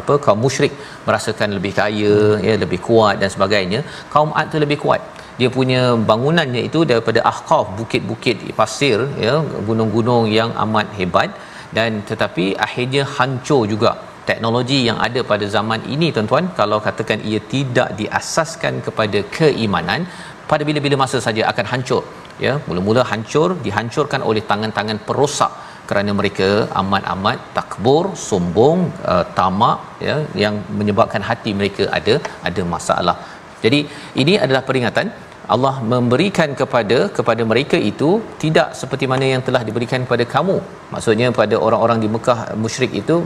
apa 0.00 0.16
kaum 0.26 0.40
musyrik 0.46 0.74
merasakan 1.06 1.50
lebih 1.58 1.72
kaya, 1.78 2.16
ya 2.48 2.56
lebih 2.64 2.80
kuat 2.88 3.22
dan 3.22 3.30
sebagainya, 3.36 3.82
kaum 4.14 4.32
Ad 4.42 4.50
tu 4.54 4.58
lebih 4.66 4.80
kuat. 4.84 5.02
Dia 5.38 5.48
punya 5.58 5.82
bangunannya 6.10 6.62
itu 6.68 6.80
daripada 6.90 7.20
ahqaf, 7.32 7.66
bukit-bukit 7.78 8.36
pasir, 8.58 8.98
ya, 9.26 9.34
gunung-gunung 9.68 10.26
yang 10.38 10.50
amat 10.64 10.88
hebat 10.98 11.30
dan 11.76 12.02
tetapi 12.10 12.44
akhirnya 12.66 13.02
hancur 13.16 13.62
juga 13.72 13.90
teknologi 14.30 14.78
yang 14.88 14.98
ada 15.06 15.20
pada 15.30 15.46
zaman 15.56 15.80
ini 15.94 16.08
tuan-tuan 16.16 16.46
kalau 16.60 16.78
katakan 16.86 17.20
ia 17.30 17.40
tidak 17.54 17.88
diasaskan 18.00 18.76
kepada 18.86 19.20
keimanan 19.38 20.02
pada 20.50 20.62
bila-bila 20.68 20.96
masa 21.04 21.20
saja 21.26 21.42
akan 21.52 21.66
hancur 21.72 22.02
ya. 22.46 22.54
Mula-mula 22.68 23.02
hancur 23.12 23.48
dihancurkan 23.66 24.22
oleh 24.30 24.42
tangan-tangan 24.52 25.00
perosak 25.08 25.52
kerana 25.88 26.10
mereka 26.18 26.48
amat-amat 26.80 27.38
takbur 27.56 28.04
sombong 28.28 28.80
uh, 29.12 29.24
tamak 29.38 29.78
ya 30.08 30.16
yang 30.42 30.56
menyebabkan 30.80 31.22
hati 31.30 31.52
mereka 31.60 31.84
ada 31.98 32.14
ada 32.50 32.64
masalah. 32.74 33.16
Jadi 33.64 33.80
ini 34.22 34.34
adalah 34.44 34.62
peringatan 34.68 35.06
Allah 35.54 35.74
memberikan 35.92 36.50
kepada 36.60 36.98
kepada 37.16 37.42
mereka 37.52 37.76
itu 37.90 38.10
tidak 38.42 38.68
seperti 38.80 39.04
mana 39.12 39.26
yang 39.32 39.42
telah 39.46 39.62
diberikan 39.68 40.00
kepada 40.06 40.24
kamu. 40.34 40.56
Maksudnya 40.94 41.28
pada 41.40 41.56
orang-orang 41.66 41.98
di 42.04 42.08
Mekah 42.14 42.38
musyrik 42.64 42.92
itu 43.02 43.16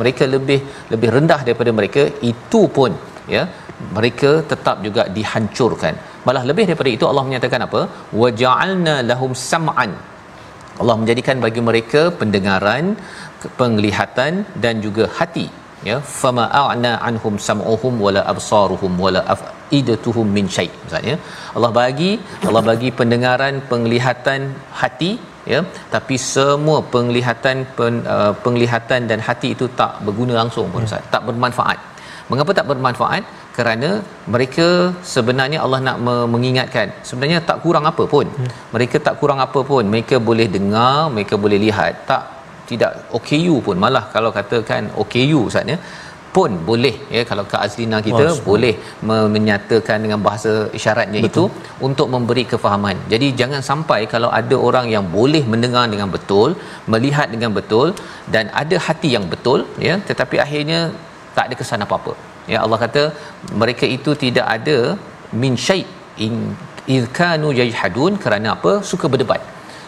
mereka 0.00 0.26
lebih 0.34 0.60
lebih 0.94 1.10
rendah 1.16 1.40
daripada 1.46 1.72
mereka 1.78 2.04
itu 2.32 2.62
pun 2.78 2.92
ya 3.36 3.44
mereka 3.96 4.30
tetap 4.52 4.76
juga 4.86 5.04
dihancurkan. 5.16 5.94
Malah 6.26 6.42
lebih 6.50 6.64
daripada 6.70 6.90
itu 6.96 7.06
Allah 7.10 7.24
menyatakan 7.28 7.62
apa? 7.68 7.80
Waja'alna 8.22 8.96
lahum 9.10 9.32
sam'an. 9.50 9.92
Allah 10.82 10.96
menjadikan 11.00 11.36
bagi 11.44 11.62
mereka 11.68 12.00
pendengaran, 12.20 12.84
penglihatan 13.60 14.32
dan 14.64 14.74
juga 14.86 15.04
hati 15.18 15.46
ya 15.88 15.96
fama 16.20 16.44
a'na 16.62 16.92
anhum 17.08 17.34
sam'uhum 17.48 17.94
wala 18.04 18.22
absaruhum 18.32 18.92
wala 19.04 19.22
afidatuhum 19.64 20.26
min 20.36 20.46
syai. 20.56 20.68
Maksudnya 20.80 21.16
Allah 21.56 21.70
bagi 21.80 22.10
Allah 22.48 22.62
bagi 22.70 22.90
pendengaran 23.00 23.54
penglihatan 23.70 24.40
hati 24.80 25.12
ya. 25.52 25.60
Tapi 25.94 26.16
semua 26.32 26.78
penglihatan 26.94 27.56
pen, 27.78 27.96
uh, 28.16 28.32
penglihatan 28.44 29.00
dan 29.10 29.20
hati 29.28 29.50
itu 29.56 29.68
tak 29.80 29.92
berguna 30.06 30.34
langsung 30.40 30.68
pun 30.74 30.86
Ustaz. 30.88 31.10
Tak 31.14 31.24
bermanfaat. 31.28 31.78
Mengapa 32.30 32.50
tak 32.58 32.68
bermanfaat? 32.70 33.24
Kerana 33.56 33.90
mereka 34.34 34.66
sebenarnya 35.14 35.58
Allah 35.64 35.80
nak 35.88 35.96
mengingatkan. 36.34 36.88
Sebenarnya 37.08 37.38
tak 37.48 37.58
kurang 37.64 37.84
apa 37.90 38.04
pun. 38.14 38.26
Hmm. 38.38 38.50
mereka 38.74 38.96
tak 39.06 39.16
kurang 39.20 39.40
apa 39.46 39.60
pun. 39.70 39.84
Mereka 39.94 40.18
boleh 40.28 40.46
dengar 40.56 40.96
mereka 41.16 41.34
boleh 41.44 41.58
lihat. 41.66 41.92
Tak 42.10 42.22
tidak 42.70 42.92
OKU 43.18 43.56
pun. 43.66 43.76
Malah 43.84 44.04
kalau 44.14 44.30
katakan 44.38 44.82
OKU 45.02 45.40
Ustaz 45.50 45.72
ya 45.72 45.78
pun 46.36 46.50
boleh 46.68 46.94
ya 47.16 47.22
kalau 47.30 47.44
ke 47.50 47.56
Azlina 47.64 47.98
kita 48.06 48.24
Mas, 48.28 48.40
boleh 48.48 48.74
menyatakan 49.34 49.98
dengan 50.04 50.20
bahasa 50.26 50.52
isyaratnya 50.78 51.20
betul. 51.26 51.46
itu 51.48 51.84
untuk 51.88 52.08
memberi 52.14 52.44
kefahaman. 52.52 52.96
Jadi 53.12 53.26
jangan 53.40 53.62
sampai 53.70 54.00
kalau 54.14 54.30
ada 54.40 54.58
orang 54.68 54.86
yang 54.94 55.06
boleh 55.16 55.42
mendengar 55.52 55.84
dengan 55.94 56.10
betul, 56.16 56.50
melihat 56.94 57.28
dengan 57.34 57.52
betul 57.58 57.88
dan 58.34 58.46
ada 58.62 58.78
hati 58.86 59.10
yang 59.16 59.26
betul 59.34 59.62
ya 59.88 59.96
tetapi 60.10 60.38
akhirnya 60.46 60.80
tak 61.36 61.44
ada 61.48 61.56
kesan 61.62 61.86
apa-apa. 61.86 62.14
Ya 62.52 62.58
Allah 62.64 62.78
kata 62.84 63.02
mereka 63.62 63.84
itu 63.96 64.12
tidak 64.24 64.46
ada 64.56 64.78
min 65.42 65.54
syai' 65.66 65.86
in 66.26 66.34
idkanu 66.96 67.50
yajhadun 67.60 68.14
kerana 68.24 68.48
apa? 68.56 68.72
Suka 68.92 69.08
berdebat 69.12 69.42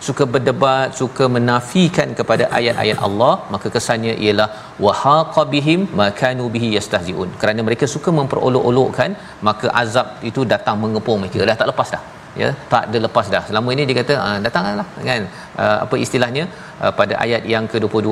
suka 0.09 0.25
berdebat 0.35 0.89
suka 1.01 1.25
menafikan 1.37 2.11
kepada 2.19 2.45
ayat-ayat 2.59 2.99
Allah 3.09 3.35
maka 3.55 3.71
kesannya 3.77 4.15
ialah 4.25 4.49
wahaqa 4.87 5.45
bihim 5.55 5.83
makanu 6.03 6.47
bihi 6.57 6.71
yastahziun. 6.79 7.31
Kerana 7.43 7.63
mereka 7.69 7.87
suka 7.95 8.13
memperolok-olokkan 8.21 9.13
maka 9.49 9.69
azab 9.83 10.09
itu 10.31 10.43
datang 10.55 10.79
mengepung 10.85 11.21
mereka. 11.25 11.49
Dah 11.53 11.59
tak 11.63 11.71
lepas 11.73 11.91
dah 11.97 12.05
ya? 12.43 12.49
Tak 12.73 12.83
ada 12.89 12.99
lepas 13.07 13.27
dah. 13.35 13.43
Selama 13.49 13.69
ini 13.75 13.83
dia 13.89 13.97
kata 14.01 14.15
ah, 14.27 14.39
datanglah 14.47 14.89
kan? 15.09 15.23
Uh, 15.63 15.77
apa 15.85 15.95
istilahnya? 16.05 16.45
Uh, 16.85 16.93
pada 16.99 17.15
ayat 17.25 17.43
yang 17.55 17.65
ke-22 17.73 18.09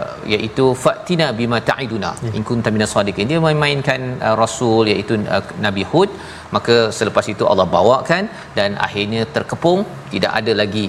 uh, 0.00 0.16
iaitu 0.34 0.66
fatina 0.84 1.26
bima 1.40 1.58
ta'iduna 1.70 2.10
in 2.38 2.44
kunta 2.50 2.70
minas 2.76 2.92
sadiqin. 2.96 3.30
Dia 3.32 3.40
memainkan 3.46 4.00
uh, 4.26 4.36
rasul 4.42 4.84
iaitu 4.92 5.16
uh, 5.36 5.42
Nabi 5.66 5.84
Hud. 5.92 6.10
Maka 6.56 6.76
selepas 6.98 7.26
itu 7.34 7.44
Allah 7.52 7.66
bawakan 7.76 8.24
dan 8.58 8.70
akhirnya 8.86 9.24
terkepung. 9.36 9.82
Tidak 10.14 10.32
ada 10.40 10.54
lagi 10.62 10.86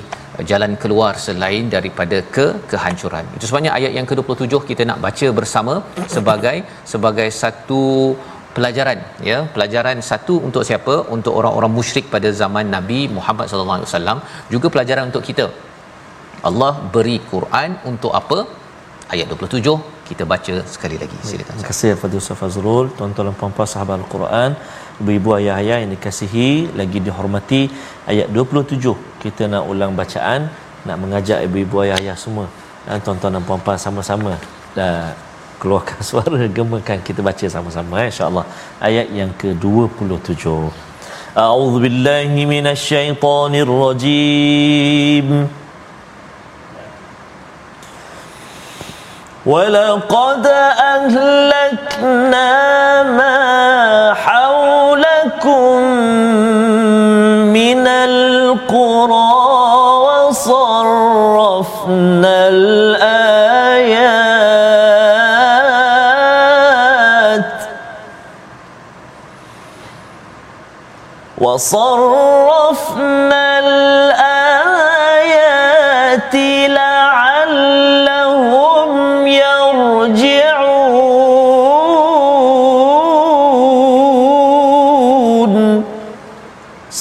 jalan 0.52 0.72
keluar 0.84 1.12
selain 1.26 1.66
daripada 1.76 2.18
ke 2.36 2.46
kehancuran. 2.72 3.26
Itu 3.38 3.46
sebabnya 3.50 3.72
ayat 3.78 3.92
yang 3.98 4.08
ke-27 4.10 4.56
kita 4.72 4.84
nak 4.90 5.00
baca 5.06 5.28
bersama 5.40 5.76
sebagai 6.16 6.58
sebagai 6.94 7.28
satu 7.42 7.84
pelajaran 8.56 9.00
ya. 9.30 9.38
Pelajaran 9.56 10.00
satu 10.10 10.36
untuk 10.48 10.66
siapa? 10.70 10.96
Untuk 11.16 11.34
orang-orang 11.40 11.74
musyrik 11.78 12.06
pada 12.16 12.32
zaman 12.42 12.68
Nabi 12.78 13.00
Muhammad 13.18 13.48
sallallahu 13.52 13.80
alaihi 13.80 13.92
wasallam. 13.92 14.20
Juga 14.54 14.70
pelajaran 14.76 15.06
untuk 15.12 15.26
kita. 15.30 15.48
Allah 16.50 16.74
beri 16.96 17.18
Quran 17.32 17.72
untuk 17.92 18.14
apa 18.22 18.40
ayat 19.14 19.26
27 19.32 19.76
kita 20.10 20.24
baca 20.32 20.56
sekali 20.74 20.98
lagi. 21.02 21.18
Silakan 21.30 21.54
Terima 21.58 21.70
kasih 21.70 21.92
Fadil 22.02 22.20
Ustaz 22.22 22.38
Fazrul. 22.42 22.86
Tuan-tuan 22.98 23.26
dan 23.30 23.36
puan-puan 23.40 23.68
sahabat 23.74 23.96
Al-Quran 24.02 24.52
ibu-ibu 25.02 25.30
ayah-ayah 25.38 25.78
yang 25.84 25.92
dikasihi 25.96 26.50
lagi 26.80 27.00
dihormati 27.08 27.62
ayat 28.12 28.28
27 28.32 28.96
kita 29.24 29.44
nak 29.54 29.64
ulang 29.72 29.92
bacaan 30.00 30.42
nak 30.88 30.98
mengajak 31.04 31.40
ibu-ibu 31.48 31.76
ayah-ayah 31.86 32.18
semua. 32.24 32.48
Dan 32.86 33.02
tuan-tuan 33.06 33.34
dan 33.36 33.44
puan-puan 33.50 33.78
sama-sama. 33.86 34.34
Dan 34.78 35.18
keluarkan 35.62 36.00
suara 36.10 36.42
gemakan. 36.58 36.98
Kita 37.08 37.20
baca 37.30 37.46
sama-sama 37.56 38.06
eh, 38.06 38.10
insya-Allah. 38.14 38.46
Ayat 38.90 39.10
yang 39.20 39.32
ke-27 39.42 40.46
A'udzu 41.36 41.78
billahi 41.84 42.42
minasyaitonir 42.48 43.72
rajim 43.84 45.28
ولقد 49.46 50.48
أهلكنا 50.94 52.54
ما 53.04 54.14
حولكم 54.14 55.82
من 57.54 57.88
القرى 57.88 59.34
وصرفنا 60.28 61.28
الآيات 62.48 63.46
وصرفنا 71.38 72.35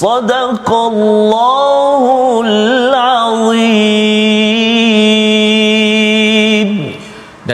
صدق 0.04 0.68
الله 0.72 1.53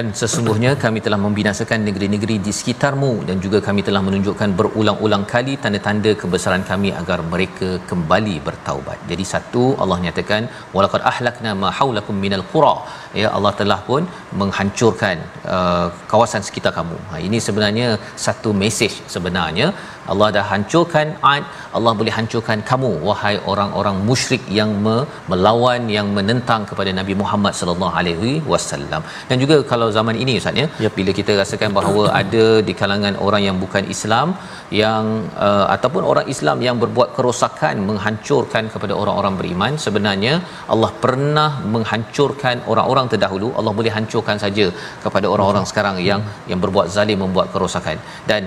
dan 0.01 0.09
sesungguhnya 0.19 0.71
kami 0.83 0.99
telah 1.05 1.17
membinasakan 1.23 1.79
negeri-negeri 1.87 2.35
di 2.45 2.51
sekitarmu 2.59 3.11
dan 3.27 3.37
juga 3.43 3.57
kami 3.67 3.81
telah 3.87 4.01
menunjukkan 4.07 4.49
berulang-ulang 4.59 5.23
kali 5.33 5.53
tanda-tanda 5.63 6.11
kebesaran 6.21 6.63
kami 6.69 6.89
agar 7.01 7.19
mereka 7.33 7.69
kembali 7.89 8.35
bertaubat. 8.47 8.97
Jadi 9.11 9.25
satu 9.33 9.63
Allah 9.83 9.97
nyatakan 10.05 10.49
walaqad 10.75 11.05
ahlakna 11.11 11.51
ma 11.61 11.69
haulakum 11.79 12.17
minal 12.25 12.45
qura. 12.53 12.75
Ya 13.21 13.29
Allah 13.37 13.53
telah 13.61 13.79
pun 13.89 14.01
menghancurkan 14.41 15.17
uh, 15.55 15.87
kawasan 16.11 16.41
sekitar 16.47 16.71
kamu. 16.79 16.97
Ha, 17.11 17.15
ini 17.27 17.37
sebenarnya 17.47 17.87
satu 18.25 18.49
mesej 18.61 18.93
sebenarnya 19.15 19.67
Allah 20.11 20.27
dah 20.35 20.43
hancurkan 20.51 21.07
Ad, 21.31 21.43
Allah 21.77 21.93
boleh 21.99 22.13
hancurkan 22.17 22.59
kamu 22.69 22.91
wahai 23.07 23.35
orang-orang 23.51 23.97
musyrik 24.09 24.43
yang 24.59 24.71
me- 24.85 25.05
melawan 25.31 25.81
yang 25.97 26.07
menentang 26.17 26.61
kepada 26.69 26.91
Nabi 26.99 27.13
Muhammad 27.21 27.53
sallallahu 27.59 27.95
alaihi 27.99 28.31
wasallam. 28.53 29.03
Dan 29.29 29.37
juga 29.43 29.57
kalau 29.71 29.87
zaman 29.97 30.15
ini 30.23 30.33
ustaz 30.41 30.61
ya, 30.61 30.67
Yep. 30.85 30.93
bila 30.99 31.11
kita 31.19 31.31
rasakan 31.41 31.69
bahawa 31.77 32.03
ada 32.21 32.45
di 32.67 32.73
kalangan 32.81 33.15
orang 33.25 33.43
yang 33.47 33.57
bukan 33.63 33.83
Islam 33.95 34.27
yang 34.81 35.05
uh, 35.47 35.65
ataupun 35.75 36.03
orang 36.11 36.27
Islam 36.33 36.57
yang 36.67 36.77
berbuat 36.83 37.09
kerosakan 37.17 37.75
menghancurkan 37.89 38.65
kepada 38.73 38.93
orang-orang 39.01 39.35
beriman 39.39 39.73
sebenarnya 39.85 40.33
Allah 40.73 40.91
pernah 41.05 41.51
menghancurkan 41.75 42.57
orang-orang 42.71 43.07
terdahulu. 43.13 43.49
Allah 43.59 43.73
boleh 43.79 43.93
hancurkan 43.97 44.37
saja 44.45 44.65
kepada 45.05 45.27
orang-orang 45.33 45.65
sekarang 45.71 45.95
yang 46.09 46.21
yang 46.51 46.59
berbuat 46.65 46.87
zalim 46.97 47.19
membuat 47.25 47.47
kerosakan. 47.55 47.97
Dan 48.31 48.41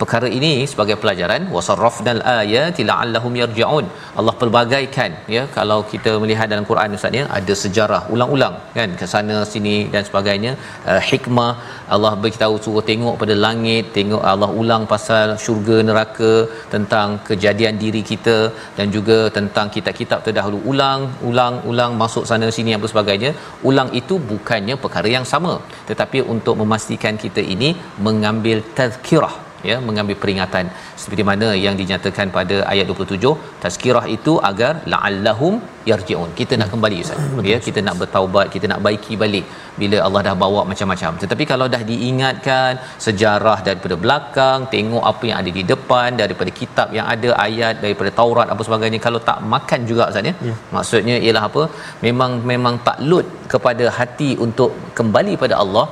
perkara 0.00 0.28
ini 0.38 0.50
sebagai 0.70 0.96
pelajaran 1.02 1.42
wasarrafnal 1.54 2.20
ayati 2.40 2.82
la'allahum 2.90 3.32
yarji'un. 3.42 3.86
Allah 4.18 4.34
pelbagaikan 4.40 5.12
ya 5.36 5.42
kalau 5.56 5.78
kita 5.92 6.12
melihat 6.22 6.46
dalam 6.52 6.66
Quran 6.70 6.96
ustaz 6.98 7.18
ya 7.20 7.24
ada 7.38 7.54
sejarah 7.62 8.00
ulang-ulang 8.14 8.56
kan 8.76 8.90
ke 9.00 9.06
sana 9.14 9.36
sini 9.52 9.76
dan 9.94 10.04
sebagainya 10.08 10.52
uh, 10.90 11.00
hikmah. 11.10 11.52
Allah 11.94 12.12
beritahu 12.22 12.54
suruh 12.64 12.84
tengok 12.90 13.14
pada 13.22 13.34
langit 13.46 13.84
tengok 13.96 14.22
Allah 14.32 14.50
ulang 14.60 14.84
pasal 14.92 15.28
syurga 15.44 15.78
neraka 15.88 16.32
tentang 16.74 17.08
kejadian 17.28 17.74
diri 17.84 18.02
kita 18.12 18.38
dan 18.78 18.86
juga 18.96 19.18
tentang 19.38 19.68
kitab-kitab 19.76 20.20
terdahulu. 20.26 20.60
Ulang 20.72 21.00
ulang 21.30 21.56
ulang 21.70 21.92
masuk 22.02 22.26
sana 22.32 22.50
sini 22.58 22.76
apa 22.78 22.88
sebagainya. 22.94 23.32
Ulang 23.70 23.90
itu 24.02 24.16
bukannya 24.32 24.76
perkara 24.84 25.10
yang 25.16 25.26
sama. 25.34 25.54
Tetapi 25.90 26.20
untuk 26.34 26.54
memastikan 26.62 27.16
kita 27.24 27.42
ini 27.56 27.70
mengambil 28.06 28.58
tazkirah 28.78 29.45
ya 29.70 29.76
mengambil 29.88 30.16
peringatan. 30.22 30.66
Seperti 31.02 31.24
mana 31.30 31.48
yang 31.66 31.74
dinyatakan 31.80 32.26
pada 32.38 32.56
ayat 32.72 32.86
27 32.92 33.32
tazkirah 33.64 34.04
itu 34.16 34.34
agar 34.50 34.72
la'allahum 34.92 35.54
yarji'un. 35.90 36.30
Kita 36.40 36.54
nak 36.60 36.68
kembali 36.74 36.98
ustaz. 37.04 37.18
Ya 37.52 37.58
kita 37.66 37.80
nak 37.86 37.96
bertaubat 38.02 38.46
kita 38.54 38.66
nak 38.72 38.80
baiki 38.86 39.14
balik 39.22 39.44
bila 39.80 39.96
Allah 40.06 40.20
dah 40.28 40.34
bawa 40.44 40.60
macam-macam. 40.70 41.12
Tetapi 41.22 41.44
kalau 41.52 41.66
dah 41.74 41.82
diingatkan 41.90 42.70
sejarah 43.06 43.58
daripada 43.68 43.96
belakang 44.04 44.60
tengok 44.74 45.04
apa 45.12 45.24
yang 45.30 45.38
ada 45.42 45.50
di 45.58 45.64
depan 45.72 46.08
daripada 46.22 46.50
kitab 46.60 46.88
yang 46.98 47.06
ada 47.14 47.30
ayat 47.46 47.74
daripada 47.84 48.12
Taurat 48.20 48.48
apa 48.54 48.62
sebagainya 48.68 49.00
kalau 49.06 49.20
tak 49.30 49.38
makan 49.54 49.80
juga 49.90 50.04
ustaz 50.12 50.30
ya 50.30 50.34
Ya. 50.48 50.54
maksudnya 50.74 51.14
ialah 51.26 51.42
apa? 51.48 51.62
Memang 52.06 52.32
memang 52.50 52.74
takluk 52.88 53.26
kepada 53.52 53.84
hati 53.98 54.30
untuk 54.46 54.70
kembali 54.98 55.34
pada 55.42 55.54
Allah 55.62 55.86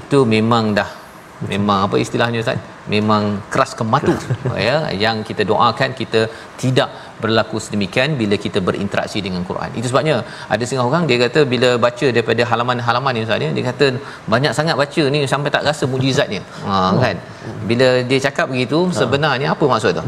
itu 0.00 0.18
memang 0.34 0.64
dah 0.78 0.88
memang 1.52 1.78
apa 1.86 1.96
istilahnya 2.04 2.38
ustaz 2.44 2.58
memang 2.94 3.22
keras 3.52 3.72
kematu 3.78 4.14
ya 4.68 4.76
yang 5.04 5.16
kita 5.28 5.42
doakan 5.50 5.90
kita 6.00 6.20
tidak 6.62 6.90
berlaku 7.22 7.56
sedemikian 7.64 8.10
bila 8.20 8.36
kita 8.44 8.58
berinteraksi 8.68 9.18
dengan 9.26 9.42
Quran. 9.48 9.70
Itu 9.78 9.86
sebabnya 9.90 10.14
ada 10.54 10.62
setengah 10.66 10.86
orang 10.90 11.04
dia 11.08 11.18
kata 11.24 11.40
bila 11.52 11.70
baca 11.84 12.06
daripada 12.16 12.42
halaman-halaman 12.50 13.12
ni 13.16 13.22
ustaz 13.26 13.44
ya, 13.46 13.50
dia 13.56 13.64
kata 13.70 13.86
banyak 14.34 14.52
sangat 14.58 14.76
baca 14.82 15.02
ni 15.14 15.20
sampai 15.32 15.52
tak 15.56 15.64
rasa 15.68 15.86
mujizatnya. 15.94 16.42
Ha 16.66 16.76
kan? 17.04 17.16
Bila 17.70 17.88
dia 18.10 18.18
cakap 18.26 18.46
begitu 18.52 18.78
sebenarnya 19.00 19.48
apa 19.54 19.64
maksud 19.72 20.00
tu? 20.00 20.04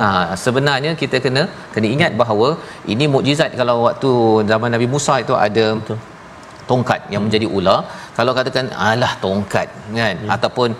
Ha 0.00 0.08
sebenarnya 0.44 0.92
kita 1.02 1.18
kena 1.26 1.44
kena 1.74 1.88
ingat 1.96 2.12
bahawa 2.22 2.50
ini 2.94 3.06
mukjizat 3.14 3.52
kalau 3.62 3.76
waktu 3.88 4.12
zaman 4.52 4.70
Nabi 4.76 4.88
Musa 4.94 5.16
itu 5.24 5.36
ada 5.46 5.66
Betul. 5.80 5.98
tongkat 6.70 7.00
yang 7.14 7.22
menjadi 7.26 7.48
ular. 7.58 7.80
Kalau 8.18 8.32
katakan 8.38 8.66
alah 8.90 9.12
tongkat 9.24 9.68
kan? 9.98 10.16
Ya. 10.26 10.30
ataupun 10.36 10.70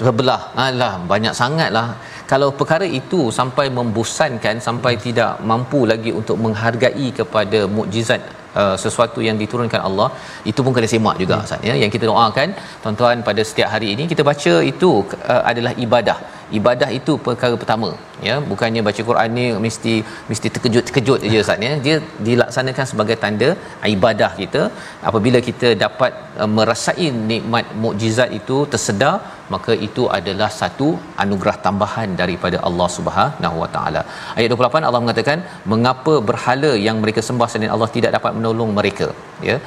terbelah. 0.00 0.40
Alah 0.64 0.94
banyak 1.12 1.34
sangatlah 1.40 1.86
kalau 2.32 2.48
perkara 2.60 2.86
itu 3.00 3.20
sampai 3.38 3.66
membosankan 3.78 4.56
sampai 4.66 4.92
tidak 5.06 5.32
mampu 5.50 5.80
lagi 5.92 6.12
untuk 6.22 6.38
menghargai 6.46 7.08
kepada 7.20 7.62
mukjizat 7.78 8.22
Uh, 8.60 8.76
sesuatu 8.82 9.20
yang 9.24 9.36
diturunkan 9.40 9.80
Allah 9.86 10.06
itu 10.50 10.60
pun 10.64 10.72
kena 10.76 10.88
semak 10.92 11.16
juga 11.22 11.34
Ustaz 11.46 11.66
ya. 11.68 11.74
Yang 11.80 11.90
kita 11.94 12.04
doakan 12.10 12.48
tuan-tuan 12.82 13.20
pada 13.26 13.42
setiap 13.48 13.68
hari 13.72 13.88
ini 13.94 14.04
kita 14.12 14.22
baca 14.28 14.54
itu 14.70 14.90
uh, 15.32 15.42
adalah 15.50 15.72
ibadah 15.84 16.16
ibadah 16.58 16.88
itu 16.98 17.12
perkara 17.26 17.54
pertama 17.62 17.88
ya. 18.26 18.34
Bukannya 18.50 18.82
baca 18.88 19.02
Quran 19.08 19.30
ni 19.38 19.44
mesti 19.64 19.94
mesti 20.30 20.48
terkejut-terkejut 20.54 21.20
je 21.32 21.38
Ustaz 21.44 21.66
ya. 21.68 21.72
Dia 21.86 21.96
dilaksanakan 22.28 22.86
sebagai 22.90 23.16
tanda 23.22 23.48
ibadah 23.94 24.30
kita. 24.40 24.62
Apabila 25.10 25.40
kita 25.48 25.70
dapat 25.84 26.12
uh, 26.42 26.50
merasai 26.56 27.08
nikmat 27.30 27.66
mukjizat 27.84 28.30
itu 28.40 28.58
tersedar 28.74 29.14
maka 29.54 29.72
itu 29.86 30.04
adalah 30.18 30.50
satu 30.60 30.88
anugerah 31.24 31.56
tambahan 31.66 32.10
daripada 32.20 32.58
Allah 32.68 32.88
Subhanahu 32.98 33.56
Wa 33.62 33.68
Taala. 33.74 34.02
Ayat 34.38 34.50
28 34.54 34.88
Allah 34.88 35.02
mengatakan 35.04 35.40
mengapa 35.72 36.14
berhala 36.30 36.72
yang 36.86 36.98
mereka 37.04 37.22
sembah 37.28 37.48
selain 37.52 37.74
Allah 37.76 37.90
tidak 37.96 38.14
dapat 38.18 38.34
menolong 38.38 38.72
mereka? 38.80 39.08
Ya. 39.48 39.58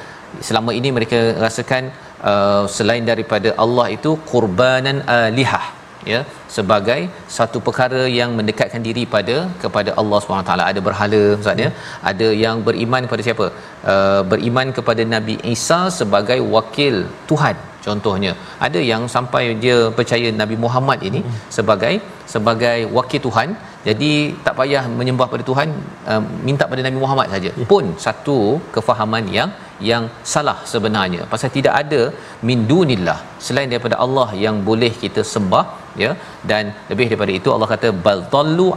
Selama 0.48 0.70
ini 0.78 0.88
mereka 0.96 1.18
rasakan 1.44 1.84
uh, 2.30 2.64
selain 2.76 3.04
daripada 3.12 3.50
Allah 3.64 3.86
itu 3.96 4.10
qurbanan 4.32 4.98
alihah 5.18 5.64
ya 6.12 6.20
sebagai 6.56 7.00
satu 7.36 7.58
perkara 7.66 8.02
yang 8.18 8.30
mendekatkan 8.38 8.82
diri 8.88 9.04
pada 9.14 9.36
kepada 9.62 9.90
Allah 10.00 10.18
SWT 10.20 10.52
ada 10.70 10.80
berhala 10.88 11.22
maksudnya 11.36 11.70
ada 12.10 12.28
yang 12.44 12.58
beriman 12.68 13.04
kepada 13.08 13.24
siapa? 13.28 13.46
Uh, 13.92 14.22
beriman 14.32 14.68
kepada 14.78 15.04
Nabi 15.14 15.36
Isa 15.54 15.80
sebagai 16.00 16.38
wakil 16.56 16.96
Tuhan 17.32 17.56
contohnya 17.86 18.32
ada 18.66 18.80
yang 18.92 19.02
sampai 19.14 19.42
dia 19.64 19.78
percaya 19.98 20.28
Nabi 20.42 20.56
Muhammad 20.64 21.00
ini 21.10 21.20
sebagai 21.56 21.94
sebagai 22.34 22.78
wakil 22.96 23.22
Tuhan 23.26 23.50
jadi 23.86 24.10
tak 24.46 24.54
payah 24.58 24.82
menyembah 24.98 25.26
pada 25.32 25.44
Tuhan 25.50 25.68
uh, 26.12 26.22
minta 26.46 26.64
pada 26.72 26.82
Nabi 26.86 26.98
Muhammad 27.02 27.28
saja. 27.34 27.50
Pun 27.72 27.84
satu 28.04 28.38
kefahaman 28.74 29.24
yang 29.36 29.50
yang 29.90 30.04
salah 30.32 30.58
sebenarnya. 30.72 31.22
Pasal 31.32 31.50
tidak 31.56 31.74
ada 31.82 32.00
min 32.48 32.60
dunillah 32.72 33.18
selain 33.46 33.70
daripada 33.72 33.96
Allah 34.04 34.28
yang 34.44 34.56
boleh 34.68 34.92
kita 35.04 35.22
sembah 35.34 35.64
ya 36.02 36.10
dan 36.50 36.64
lebih 36.90 37.06
daripada 37.10 37.32
itu 37.38 37.48
Allah 37.54 37.70
kata 37.74 37.90
bal 38.06 38.22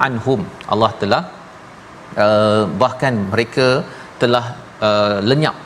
anhum. 0.08 0.42
Allah 0.74 0.92
telah 1.02 1.24
uh, 2.26 2.64
bahkan 2.84 3.16
mereka 3.34 3.68
telah 4.24 4.46
uh, 4.88 5.18
lenyap 5.32 5.58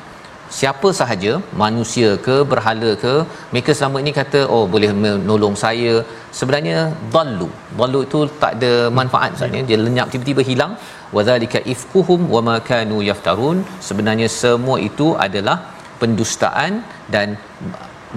siapa 0.59 0.89
sahaja 0.99 1.31
manusia 1.63 2.09
ke 2.25 2.35
berhala 2.51 2.91
ke 3.03 3.13
mereka 3.53 3.71
selama 3.77 3.97
ini 4.03 4.11
kata 4.19 4.41
oh 4.55 4.63
boleh 4.73 4.91
menolong 5.03 5.55
saya 5.63 5.93
sebenarnya 6.39 6.77
dallu 7.15 7.49
dallu 7.79 8.01
itu 8.07 8.19
tak 8.43 8.53
ada 8.57 8.73
manfaat 8.99 9.31
sebenarnya 9.39 9.65
dia 9.71 9.79
lenyap 9.85 10.07
tiba-tiba 10.13 10.43
hilang 10.49 10.73
wadzalika 11.17 11.61
ifkuhum 11.73 12.21
wama 12.35 12.55
kanu 12.69 12.99
yaftarun 13.09 13.59
sebenarnya 13.89 14.29
semua 14.41 14.77
itu 14.89 15.09
adalah 15.27 15.57
pendustaan 16.01 16.73
dan 17.13 17.27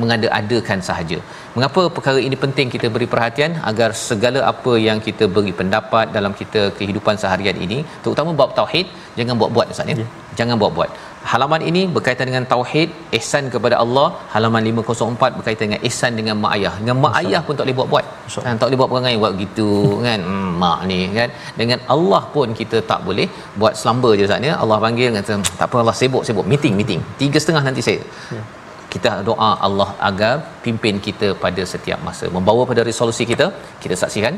mengada-adakan 0.01 0.79
sahaja. 0.89 1.19
Mengapa 1.55 1.83
perkara 1.97 2.19
ini 2.27 2.37
penting 2.45 2.69
kita 2.75 2.87
beri 2.95 3.07
perhatian 3.13 3.53
agar 3.71 3.91
segala 4.09 4.41
apa 4.53 4.73
yang 4.87 4.99
kita 5.07 5.25
beri 5.37 5.53
pendapat 5.61 6.15
dalam 6.17 6.33
kita 6.41 6.63
kehidupan 6.79 7.19
seharian 7.23 7.57
ini, 7.67 7.79
terutama 8.05 8.31
bab 8.41 8.53
tauhid, 8.59 8.87
jangan 9.19 9.35
buat-buat 9.41 9.73
Ustaz 9.75 9.91
ya. 9.93 9.97
Yeah. 10.03 10.11
Jangan 10.39 10.57
buat-buat. 10.63 10.91
Halaman 11.31 11.63
ini 11.71 11.83
berkaitan 11.95 12.27
dengan 12.31 12.45
tauhid, 12.53 12.89
ihsan 13.19 13.45
kepada 13.55 13.77
Allah. 13.83 14.07
Halaman 14.35 14.63
504 14.71 15.37
berkaitan 15.39 15.65
dengan 15.69 15.83
ihsan 15.89 16.13
dengan 16.19 16.37
mak 16.43 16.53
ayah. 16.57 16.73
Dengan 16.81 16.97
mak 17.03 17.13
Masa. 17.13 17.21
ayah 17.23 17.41
pun 17.47 17.55
tak 17.59 17.65
boleh 17.67 17.77
buat-buat. 17.81 18.05
Kan 18.45 18.55
tak 18.61 18.67
boleh 18.69 18.79
buat 18.81 18.91
perangai 18.93 19.15
buat 19.23 19.33
gitu 19.43 19.69
kan. 20.07 20.21
Hmm, 20.29 20.51
mak 20.63 20.79
ni 20.91 21.01
kan. 21.19 21.29
Dengan 21.61 21.81
Allah 21.95 22.23
pun 22.37 22.57
kita 22.61 22.81
tak 22.93 23.03
boleh 23.09 23.27
buat 23.63 23.75
selamba 23.81 24.13
je 24.21 24.25
Ustaz 24.29 24.49
ya. 24.51 24.55
Allah 24.63 24.79
panggil 24.87 25.13
kata 25.19 25.37
tak 25.61 25.67
apa 25.69 25.77
Allah 25.85 25.97
sibuk-sibuk 26.01 26.49
meeting 26.53 26.75
meeting. 26.81 27.03
Tiga 27.21 27.39
setengah 27.45 27.65
nanti 27.69 27.85
saya. 27.89 28.03
Yeah 28.39 28.47
kita 28.95 29.11
doa 29.29 29.51
Allah 29.67 29.89
agar 30.09 30.33
pimpin 30.65 30.97
kita 31.07 31.29
pada 31.45 31.63
setiap 31.73 32.01
masa 32.09 32.27
membawa 32.37 32.63
pada 32.71 32.83
resolusi 32.91 33.25
kita 33.33 33.47
kita 33.83 33.95
saksikan 34.03 34.35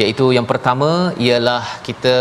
iaitu 0.00 0.26
yang 0.36 0.46
pertama 0.50 0.90
ialah 1.26 1.62
kita 1.88 2.14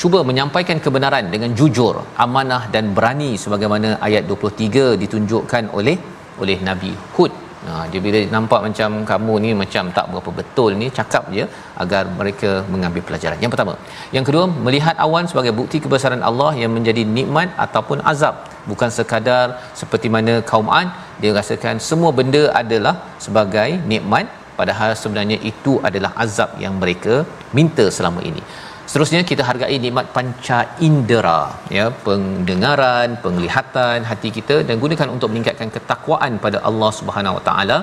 cuba 0.00 0.20
menyampaikan 0.30 0.80
kebenaran 0.86 1.26
dengan 1.34 1.52
jujur 1.60 1.94
amanah 2.24 2.62
dan 2.74 2.94
berani 2.96 3.30
sebagaimana 3.44 3.90
ayat 4.08 4.24
23 4.32 4.96
ditunjukkan 5.04 5.66
oleh 5.80 5.96
oleh 6.42 6.58
Nabi 6.70 6.92
Hud 7.16 7.32
Ha, 7.64 7.72
dia 7.92 8.00
bila 8.04 8.18
nampak 8.34 8.60
macam 8.66 8.90
kamu 9.08 9.34
ni 9.44 9.50
macam 9.62 9.84
tak 9.96 10.06
berapa 10.10 10.30
betul 10.38 10.70
ni 10.80 10.86
cakap 10.98 11.24
je 11.36 11.44
agar 11.82 12.02
mereka 12.20 12.50
mengambil 12.72 13.02
pelajaran. 13.08 13.36
Yang 13.42 13.52
pertama. 13.54 13.74
Yang 14.16 14.24
kedua, 14.28 14.44
melihat 14.66 14.96
awan 15.06 15.28
sebagai 15.30 15.52
bukti 15.58 15.76
kebesaran 15.84 16.24
Allah 16.28 16.50
yang 16.62 16.72
menjadi 16.76 17.04
nikmat 17.16 17.52
ataupun 17.64 18.00
azab. 18.12 18.48
Bukan 18.70 18.88
sekadar 18.96 19.60
seperti 19.80 20.08
mana 20.16 20.34
kaum 20.50 20.72
Ad 20.78 20.88
dia 21.20 21.36
rasakan 21.36 21.76
semua 21.90 22.10
benda 22.18 22.42
adalah 22.62 22.94
sebagai 23.24 23.68
nikmat 23.92 24.24
padahal 24.60 24.92
sebenarnya 25.02 25.38
itu 25.50 25.72
adalah 25.88 26.10
azab 26.24 26.50
yang 26.64 26.74
mereka 26.82 27.14
minta 27.58 27.86
selama 27.98 28.22
ini. 28.30 28.42
Seterusnya 28.90 29.20
kita 29.30 29.42
hargai 29.48 29.76
nikmat 29.82 30.06
panca 30.14 30.58
indera 30.86 31.40
ya 31.76 31.84
pendengaran, 32.06 33.10
penglihatan 33.24 33.98
hati 34.10 34.30
kita 34.38 34.56
dan 34.68 34.76
gunakan 34.84 35.08
untuk 35.16 35.28
meningkatkan 35.32 35.70
ketakwaan 35.76 36.32
pada 36.44 36.58
Allah 36.68 36.90
Subhanahu 36.98 37.36
Wa 37.38 37.44
Taala. 37.48 37.78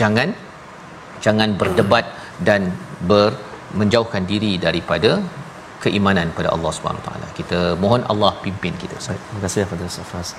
Jangan 0.00 0.28
jangan 1.24 1.50
berdebat 1.62 2.06
dan 2.48 2.70
ber 3.10 3.30
menjauhkan 3.80 4.22
diri 4.32 4.52
daripada 4.66 5.10
keimanan 5.84 6.30
pada 6.38 6.48
Allah 6.54 6.72
Subhanahu 6.76 7.02
Wa 7.02 7.08
Taala. 7.08 7.26
Kita 7.38 7.60
mohon 7.84 8.04
Allah 8.14 8.32
pimpin 8.44 8.74
kita. 8.82 8.96
Terima 9.06 9.42
kasih 9.46 9.66
kepada 9.66 9.88
Safas. 9.98 10.30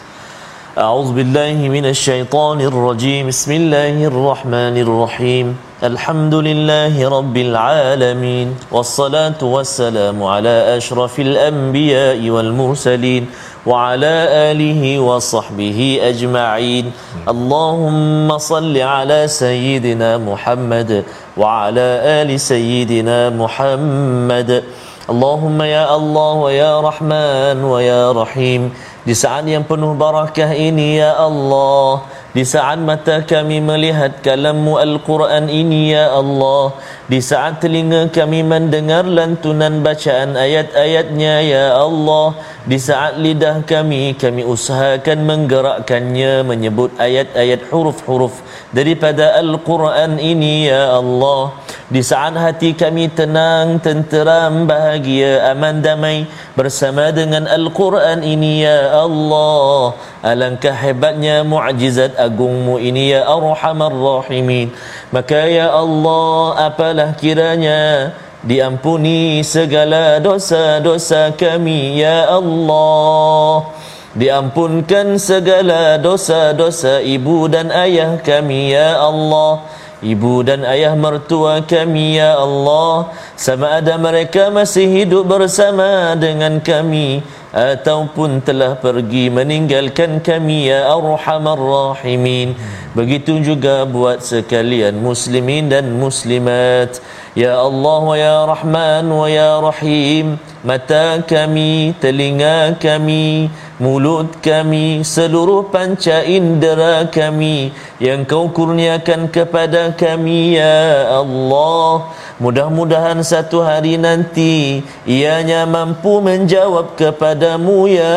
أعوذ 0.75 1.13
بالله 1.13 1.55
من 1.71 1.85
الشيطان 1.85 2.61
الرجيم. 2.61 3.27
بسم 3.27 3.51
الله 3.51 3.95
الرحمن 4.11 4.75
الرحيم. 4.77 5.57
الحمد 5.83 6.35
لله 6.35 7.09
رب 7.09 7.37
العالمين 7.37 8.47
والصلاة 8.71 9.39
والسلام 9.41 10.23
على 10.23 10.77
أشرف 10.77 11.19
الأنبياء 11.19 12.29
والمرسلين 12.29 13.23
وعلى 13.65 14.15
آله 14.51 14.99
وصحبه 14.99 15.99
أجمعين. 16.03 16.91
اللهم 17.27 18.37
صل 18.37 18.77
على 18.77 19.27
سيدنا 19.27 20.17
محمد 20.17 21.03
وعلى 21.37 21.87
آل 22.19 22.39
سيدنا 22.39 23.29
محمد. 23.29 24.63
اللهم 25.09 25.61
يا 25.61 25.95
الله 25.95 26.33
ويا 26.33 26.81
رحمن 26.81 27.63
ويا 27.63 28.11
رحيم. 28.11 28.73
Di 29.05 29.13
saat 29.13 29.45
yang 29.45 29.61
penuh 29.69 29.93
barakah 29.93 30.51
ini 30.57 30.97
ya 30.97 31.13
Allah 31.13 32.09
di 32.33 32.41
saat 32.41 32.81
mata 32.81 33.21
kami 33.21 33.61
melihat 33.61 34.17
kalammu 34.25 34.81
Al-Quran 34.81 35.45
ini 35.45 35.93
ya 35.93 36.09
Allah 36.09 36.73
di 37.05 37.21
saat 37.21 37.61
telinga 37.61 38.09
kami 38.09 38.41
mendengar 38.41 39.05
lantunan 39.05 39.85
bacaan 39.85 40.33
ayat-ayatnya 40.33 41.33
ya 41.45 41.65
Allah 41.85 42.33
di 42.65 42.81
saat 42.81 43.21
lidah 43.21 43.61
kami 43.69 44.17
kami 44.17 44.41
usahakan 44.41 45.21
menggerakkannya 45.29 46.41
menyebut 46.41 46.89
ayat-ayat 46.97 47.61
huruf-huruf 47.69 48.41
daripada 48.73 49.37
Al-Quran 49.37 50.17
ini 50.17 50.65
ya 50.73 50.97
Allah 50.97 51.53
di 51.85 52.01
saat 52.01 52.33
hati 52.33 52.73
kami 52.73 53.13
tenang, 53.13 53.77
tenteram, 53.77 54.65
bahagia, 54.65 55.53
aman, 55.53 55.85
damai 55.85 56.25
bersama 56.57 57.13
dengan 57.13 57.45
Al-Quran 57.45 58.25
ini 58.25 58.65
ya 58.65 59.05
Allah. 59.05 59.93
Alangkah 60.25 60.73
hebatnya 60.73 61.45
mu'jizat 61.45 62.17
agungmu 62.17 62.81
ini 62.81 63.13
ya 63.13 63.29
Arhamar 63.29 63.93
Rahimin. 63.93 64.73
Maka 65.13 65.45
ya 65.45 65.69
Allah 65.77 66.73
apalah 66.73 67.13
kiranya 67.13 68.17
diampuni 68.41 69.45
segala 69.45 70.17
dosa-dosa 70.17 71.37
kami 71.37 72.01
ya 72.01 72.33
Allah. 72.33 73.77
Diampunkan 74.17 75.21
segala 75.21 76.01
dosa-dosa 76.01 76.97
ibu 77.05 77.45
dan 77.45 77.69
ayah 77.69 78.17
kami 78.25 78.73
ya 78.73 78.97
Allah 78.97 79.84
ibu 80.05 80.45
dan 80.45 80.61
ayah 80.69 80.93
mertua 80.93 81.65
kami 81.65 82.21
ya 82.21 82.37
Allah. 82.37 83.09
Sama 83.33 83.81
ada 83.81 83.97
mereka 83.97 84.53
masih 84.53 84.85
hidup 84.85 85.25
bersama 85.25 86.13
dengan 86.13 86.61
kami 86.61 87.25
ataupun 87.55 88.43
telah 88.43 88.75
pergi 88.75 89.31
meninggalkan 89.31 90.19
kami 90.19 90.69
ya 90.69 90.91
arhamar 90.91 91.57
rahimin. 91.57 92.53
Begitu 92.93 93.39
juga 93.39 93.87
buat 93.87 94.21
sekalian 94.21 94.99
muslimin 94.99 95.71
dan 95.73 95.95
muslimat. 95.95 96.99
Ya 97.35 97.59
Allah 97.59 97.99
wa 98.11 98.15
ya 98.15 98.37
Rahman 98.47 99.05
wa 99.11 99.27
ya 99.27 99.59
Rahim 99.59 100.39
mata 100.63 101.19
kami 101.23 101.95
telinga 101.99 102.75
kami 102.79 103.51
mulut 103.75 104.39
kami 104.39 105.03
seluruh 105.03 105.67
panca 105.67 106.23
indera 106.23 107.03
kami 107.11 107.75
yang 107.99 108.23
kau 108.23 108.47
kurniakan 108.47 109.27
kepada 109.27 109.91
kami 109.91 110.55
ya 110.55 111.11
Allah. 111.19 112.15
Mudah-mudahan 112.35 113.23
satu 113.23 113.63
hari 113.63 113.95
nanti 113.95 114.83
ianya 115.07 115.63
mampu 115.67 116.19
menjawab 116.23 116.95
kepadamu 116.99 117.87
ya 117.91 118.15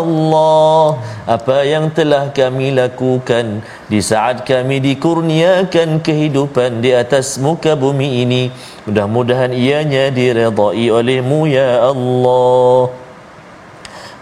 Allah. 0.00 1.00
Apa 1.28 1.64
yang 1.64 1.92
telah 1.92 2.32
kami 2.32 2.72
lakukan 2.72 3.60
di 3.92 4.00
saat 4.00 4.48
kami 4.48 4.80
dikurniakan 4.80 6.00
kehidupan 6.00 6.80
di 6.80 6.96
atas 6.96 7.36
muka 7.36 7.76
bumi 7.76 8.24
ini 8.24 8.42
mudah-mudahan 8.86 9.50
ianya 9.50 10.14
diredai 10.14 10.86
olehmu 10.88 11.50
ya 11.50 11.90
Allah 11.90 13.05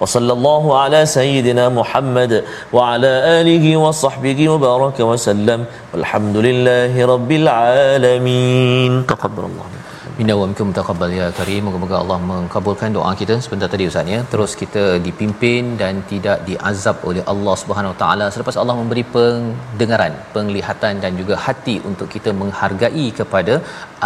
وصلى 0.01 0.33
الله 0.37 0.63
على 0.81 0.99
سيدنا 1.17 1.65
محمد 1.79 2.33
وعلى 2.75 3.11
آله 3.39 3.65
وصحبه 3.77 4.39
وبارك 4.53 4.97
وسلم 5.09 5.59
والحمد 5.93 6.37
لله 6.47 6.93
رب 7.13 7.31
العالمين 7.41 8.91
تقبل 9.13 9.43
الله 9.51 9.79
Minna 10.19 10.35
wa 10.39 10.45
minkum 10.47 10.69
taqabbal 10.77 11.11
ya 11.17 11.27
karim. 11.37 11.61
Moga-moga 11.65 11.95
Allah 11.99 12.17
mengkabulkan 12.29 12.95
doa 12.95 13.11
kita 13.19 13.35
sebentar 13.43 13.67
tadi 13.73 13.85
Ustaz 13.89 14.11
ya. 14.13 14.19
Terus 14.31 14.51
kita 14.61 14.83
dipimpin 15.05 15.63
dan 15.81 16.01
tidak 16.09 16.37
diazab 16.47 16.97
oleh 17.09 17.23
Allah 17.33 17.55
Subhanahu 17.61 17.93
Wa 17.93 17.99
Taala 18.01 18.25
selepas 18.35 18.57
Allah 18.61 18.75
memberi 18.79 19.03
pendengaran, 19.15 20.15
penglihatan 20.35 20.99
dan 21.03 21.11
juga 21.21 21.37
hati 21.45 21.75
untuk 21.89 22.09
kita 22.15 22.33
menghargai 22.41 23.07
kepada 23.19 23.55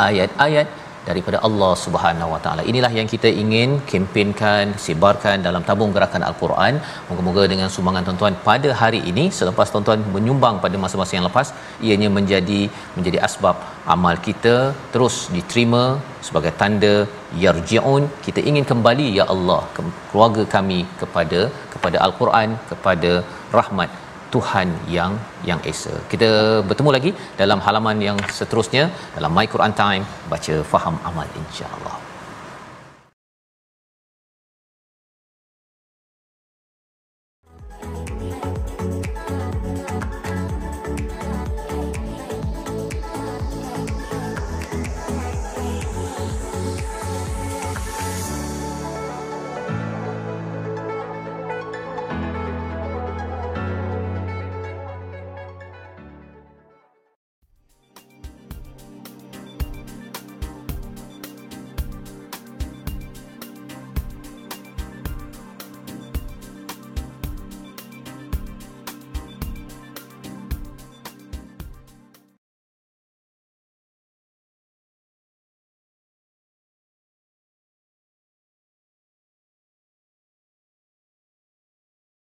ayat-ayat 0.08 0.68
daripada 1.09 1.39
Allah 1.47 1.73
Subhanahu 1.85 2.31
Wa 2.35 2.41
Taala. 2.45 2.63
Inilah 2.71 2.93
yang 2.99 3.09
kita 3.15 3.31
ingin 3.43 3.71
kempenkan, 3.93 4.75
sebarkan 4.87 5.47
dalam 5.47 5.65
tabung 5.69 5.93
gerakan 5.97 6.25
Al-Quran. 6.29 6.75
Moga-moga 7.09 7.45
dengan 7.53 7.69
sumbangan 7.77 8.05
tuan-tuan 8.09 8.37
pada 8.49 8.71
hari 8.83 9.01
ini 9.13 9.25
selepas 9.41 9.73
tuan-tuan 9.75 10.03
menyumbang 10.17 10.59
pada 10.65 10.79
masa-masa 10.85 11.15
yang 11.19 11.27
lepas, 11.31 11.51
ianya 11.89 12.11
menjadi 12.19 12.61
menjadi 12.97 13.21
asbab 13.29 13.59
amal 13.95 14.17
kita 14.27 14.57
terus 14.95 15.17
diterima 15.37 15.83
sebagai 16.27 16.53
tanda 16.61 16.95
yarjiun 17.45 18.03
kita 18.27 18.41
ingin 18.51 18.67
kembali 18.71 19.07
ya 19.19 19.25
Allah 19.35 19.61
keluarga 20.11 20.45
kami 20.57 20.81
kepada 21.01 21.41
kepada 21.75 21.97
Al-Quran 22.07 22.51
kepada 22.73 23.13
rahmat 23.59 23.91
Tuhan 24.35 24.69
yang 24.97 25.13
yang 25.49 25.61
esa. 25.73 25.95
Kita 26.13 26.29
bertemu 26.69 26.91
lagi 26.97 27.11
dalam 27.41 27.61
halaman 27.67 27.99
yang 28.09 28.19
seterusnya 28.39 28.85
dalam 29.17 29.33
My 29.37 29.47
Quran 29.55 29.75
Time 29.83 30.05
baca 30.33 30.55
faham 30.73 30.97
amal 31.11 31.27
insya-Allah. 31.43 32.08